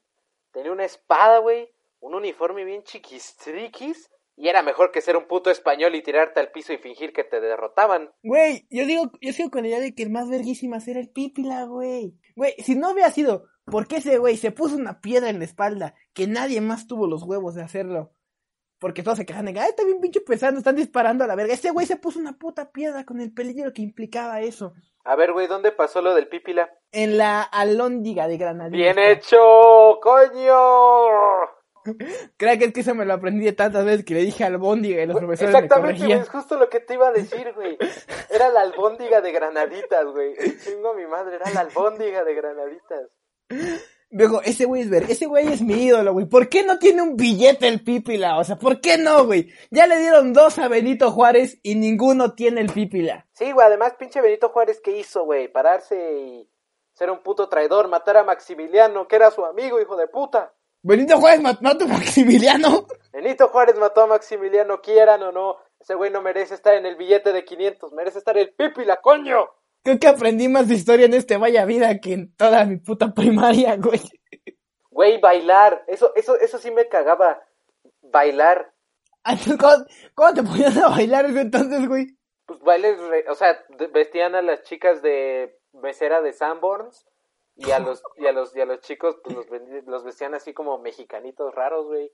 [0.53, 1.69] tenía una espada, güey,
[1.99, 4.09] un uniforme bien chiquistriquis
[4.41, 7.23] y era mejor que ser un puto español y tirarte al piso y fingir que
[7.23, 8.11] te derrotaban.
[8.23, 11.11] Güey, yo digo, yo sigo con la idea de que el más verguísima era el
[11.11, 12.17] Pípila, güey.
[12.35, 15.93] Güey, si no hubiera sido porque ese güey se puso una piedra en la espalda
[16.15, 18.13] que nadie más tuvo los huevos de hacerlo.
[18.79, 21.53] Porque todos se quejan de, ay, está bien pinche pesado, están disparando a la verga.
[21.53, 24.73] Ese güey se puso una puta piedra con el peligro que implicaba eso.
[25.03, 26.67] A ver, güey, ¿dónde pasó lo del pípila?
[26.91, 28.91] En la alóndiga de Granadilla.
[28.91, 31.60] ¡Bien hecho, coño!
[32.37, 35.01] Creo que es que eso me lo aprendí de tantas veces que le dije albóndiga
[35.01, 37.77] y los profesores Exactamente, me es justo lo que te iba a decir, güey.
[38.29, 40.35] Era la albóndiga de granaditas, güey.
[40.63, 43.09] Chingo mi madre, era la albóndiga de granaditas.
[44.13, 46.25] Viejo, ese güey es ver, ese güey es mi ídolo, güey.
[46.25, 48.39] ¿Por qué no tiene un billete el Pipila?
[48.39, 49.49] O sea, ¿por qué no, güey?
[49.69, 53.25] Ya le dieron dos a Benito Juárez y ninguno tiene el Pipila.
[53.31, 55.47] Sí, güey, además pinche Benito Juárez, ¿qué hizo, güey?
[55.47, 56.49] Pararse y
[56.93, 60.53] ser un puto traidor, matar a Maximiliano, que era su amigo, hijo de puta.
[60.83, 62.87] Benito Juárez mató a Maximiliano.
[63.13, 65.57] Benito Juárez mató a Maximiliano, quieran o no.
[65.79, 69.47] Ese güey no merece estar en el billete de 500, merece estar el Pipila, coño.
[69.83, 73.13] Creo que aprendí más de historia en este Vaya Vida que en toda mi puta
[73.13, 74.01] primaria, güey.
[74.89, 75.83] Güey, bailar.
[75.87, 77.41] Eso, eso, eso sí me cagaba.
[78.01, 78.71] Bailar.
[79.59, 82.07] ¿Cómo, cómo te ponían a bailar entonces, güey?
[82.45, 82.97] Pues bailes,
[83.29, 83.63] o sea,
[83.93, 87.05] vestían a las chicas de mesera de Sanborns
[87.65, 89.45] y a los, y a los, y a los chicos pues los,
[89.85, 92.11] los vestían así como mexicanitos raros, güey.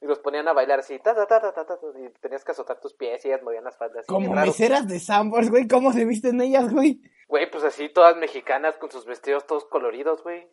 [0.00, 2.78] Y los ponían a bailar así, ta, ta, ta, ta, ta, y tenías que azotar
[2.78, 4.06] tus pies y ellas movían las faldas.
[4.06, 7.00] Como meseras de Sambors, güey, ¿cómo se visten ellas, güey?
[7.28, 10.46] Güey, pues así, todas mexicanas con sus vestidos todos coloridos, güey.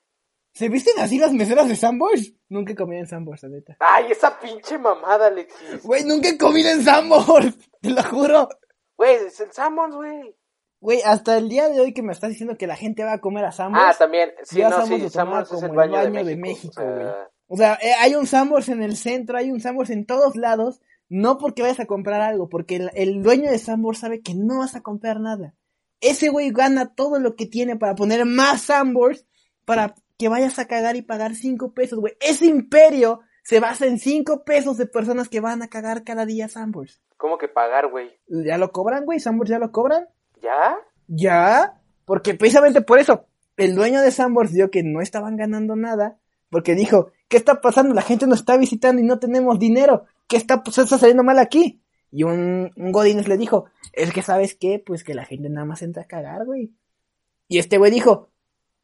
[0.54, 2.34] ¿Se visten así las meseras de Sambors?
[2.50, 3.78] Nunca comido en Sambors, la neta.
[3.80, 5.84] Ay, esa pinche mamada, Alexis.
[5.84, 8.50] Güey, nunca comido en Sambors, te lo juro.
[8.98, 10.36] Güey, es el Sambors, güey.
[10.82, 13.22] Güey, hasta el día de hoy que me estás diciendo que la gente va a
[13.22, 13.84] comer a Sambors.
[13.86, 14.32] Ah, también.
[14.42, 17.08] Sí, no, sí, Sambors es el baño, de México, güey.
[17.48, 20.82] O sea, eh, hay un Sambors en el centro, hay un Sambors en todos lados,
[21.08, 24.76] no porque vayas a comprar algo, porque el, dueño de Sambors sabe que no vas
[24.76, 25.54] a comprar nada.
[26.00, 29.28] Ese güey gana todo lo que tiene para poner más Sambors
[29.66, 32.14] para que vayas a cagar y pagar cinco pesos, güey.
[32.22, 36.48] Ese imperio se basa en cinco pesos de personas que van a cagar cada día
[36.48, 37.04] Sambors.
[37.18, 38.18] ¿Cómo que pagar, güey?
[38.28, 39.20] ¿Ya lo cobran, güey?
[39.20, 40.08] ¿Sambors ya lo cobran?
[40.42, 40.78] ¿Ya?
[41.08, 41.82] ¿Ya?
[42.06, 43.26] Porque precisamente por eso,
[43.58, 46.18] el dueño de Sambors dio que no estaban ganando nada,
[46.50, 47.94] porque dijo, ¿qué está pasando?
[47.94, 50.06] La gente nos está visitando y no tenemos dinero.
[50.28, 51.82] ¿Qué está, pues, está saliendo mal aquí?
[52.12, 55.66] Y un, un Godínez le dijo, es que sabes qué, pues que la gente nada
[55.66, 56.74] más entra a cagar, güey.
[57.48, 58.30] Y este güey dijo,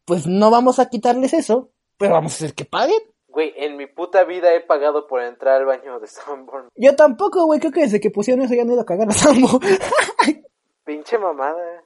[0.05, 2.99] pues no vamos a quitarles eso, pero vamos a hacer que paguen.
[3.27, 6.69] Güey, en mi puta vida he pagado por entrar al baño de Sanborn.
[6.75, 9.09] Yo tampoco, güey, creo que desde que pusieron eso ya no he ido a cagar
[9.09, 9.59] a Sambo.
[10.87, 11.83] Pinche mamada.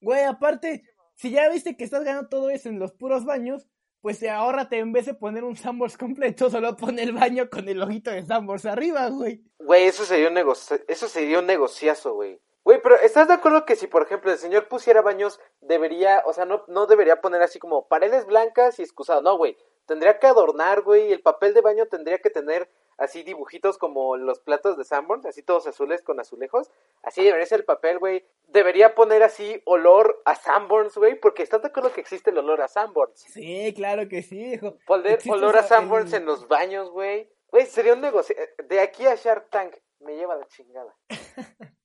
[0.00, 0.84] Güey, aparte,
[1.16, 3.66] si ya viste que estás ganando todo eso en los puros baños,
[4.00, 7.82] pues ahórrate en vez de poner un Sambors completo, solo pone el baño con el
[7.82, 9.42] ojito de Sambors arriba, güey.
[9.58, 12.40] Güey, eso sería un negocio, eso sería un negociazo, güey.
[12.62, 16.32] Güey, pero ¿estás de acuerdo que si, por ejemplo, el señor pusiera baños, debería, o
[16.32, 19.20] sea, no, no debería poner así como paredes blancas y excusado?
[19.20, 19.56] No, güey.
[19.86, 21.10] Tendría que adornar, güey.
[21.10, 25.42] El papel de baño tendría que tener así dibujitos como los platos de Sanborns, así
[25.42, 26.70] todos azules con azulejos.
[27.02, 28.26] Así debería ser el papel, güey.
[28.48, 32.60] Debería poner así olor a Sanborns, güey, porque ¿estás de acuerdo que existe el olor
[32.60, 33.20] a Sanborns?
[33.20, 34.76] Sí, claro que sí, hijo.
[34.86, 37.30] Poner olor a Sanborns en los baños, güey.
[37.50, 38.36] Güey, sería un negocio.
[38.68, 40.94] De aquí a Shark Tank, me lleva la chingada.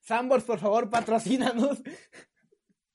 [0.00, 1.82] Sanborns, por favor, patrocínanos.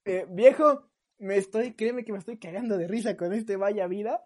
[0.08, 4.24] Eh, viejo, me estoy, créeme que me estoy cagando de risa con este Vaya Vida,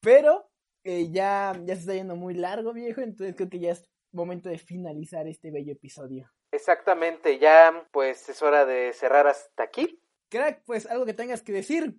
[0.00, 0.51] pero
[0.84, 4.48] eh, ya, ya se está yendo muy largo, viejo, entonces creo que ya es momento
[4.48, 6.30] de finalizar este bello episodio.
[6.50, 10.00] Exactamente, ya pues es hora de cerrar hasta aquí.
[10.28, 11.94] Crack, pues algo que tengas que decir.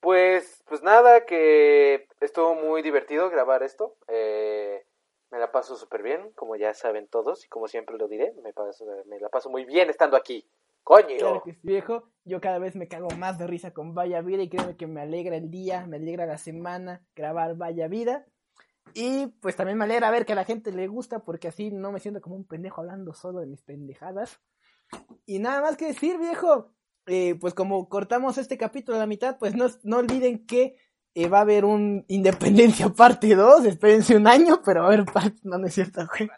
[0.00, 3.96] Pues, pues nada, que estuvo muy divertido grabar esto.
[4.08, 4.84] Eh,
[5.30, 8.52] me la paso súper bien, como ya saben todos, y como siempre lo diré, me,
[9.06, 10.48] me la paso muy bien estando aquí.
[10.86, 11.16] Coño.
[11.18, 12.04] Claro que sí, viejo.
[12.24, 15.00] Yo cada vez me cago más de risa con Vaya Vida y creo que me
[15.00, 18.24] alegra el día, me alegra la semana grabar Vaya Vida.
[18.94, 21.90] Y pues también me alegra ver que a la gente le gusta porque así no
[21.90, 24.40] me siento como un pendejo hablando solo de mis pendejadas.
[25.24, 26.72] Y nada más que decir, viejo.
[27.06, 30.76] Eh, pues como cortamos este capítulo a la mitad, pues no, no olviden que
[31.14, 33.64] eh, va a haber un Independencia parte 2.
[33.64, 35.04] Espérense un año, pero a ver,
[35.42, 36.30] no, no es cierto, güey.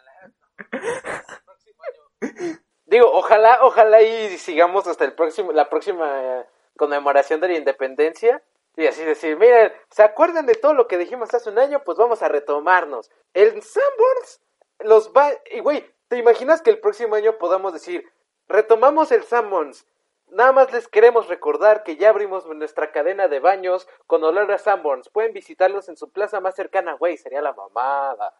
[2.89, 8.41] Digo, ojalá, ojalá y sigamos hasta el próximo, la próxima eh, conmemoración de la independencia.
[8.75, 11.83] Y así decir, miren, ¿se acuerdan de todo lo que dijimos hace un año?
[11.83, 13.11] Pues vamos a retomarnos.
[13.35, 14.41] El Sanborns
[14.79, 15.31] los va...
[15.51, 18.11] Y güey, ¿te imaginas que el próximo año podamos decir,
[18.47, 19.85] retomamos el Sanborns?
[20.31, 24.57] Nada más les queremos recordar que ya abrimos nuestra cadena de baños con olor a
[24.57, 25.09] Sanborns.
[25.09, 28.33] Pueden visitarlos en su plaza más cercana, güey, sería la mamada.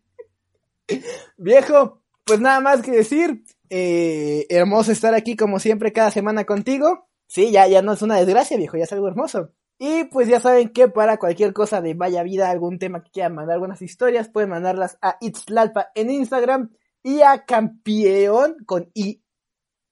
[1.37, 7.09] Viejo, pues nada más que decir, eh, hermoso estar aquí como siempre cada semana contigo.
[7.29, 9.53] Sí, ya, ya no es una desgracia, viejo, ya es algo hermoso.
[9.79, 13.35] Y pues ya saben que para cualquier cosa de Vaya Vida, algún tema que quieran
[13.35, 16.71] mandar, algunas historias, pueden mandarlas a Itzlalpa en Instagram
[17.03, 19.23] y a Campeón con I,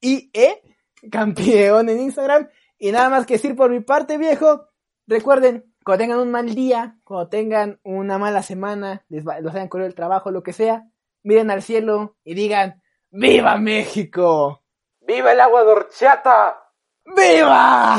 [0.01, 0.63] I, E,
[1.11, 2.49] Campeón en Instagram.
[2.79, 4.69] Y nada más que decir por mi parte, viejo,
[5.07, 9.69] recuerden, cuando tengan un mal día, cuando tengan una mala semana, les va, los hayan
[9.69, 10.91] corrido el trabajo, lo que sea,
[11.25, 14.63] miren al cielo y digan, ¡Viva México!
[15.01, 16.71] ¡Viva el agua de horchata!
[17.05, 17.99] ¡Viva!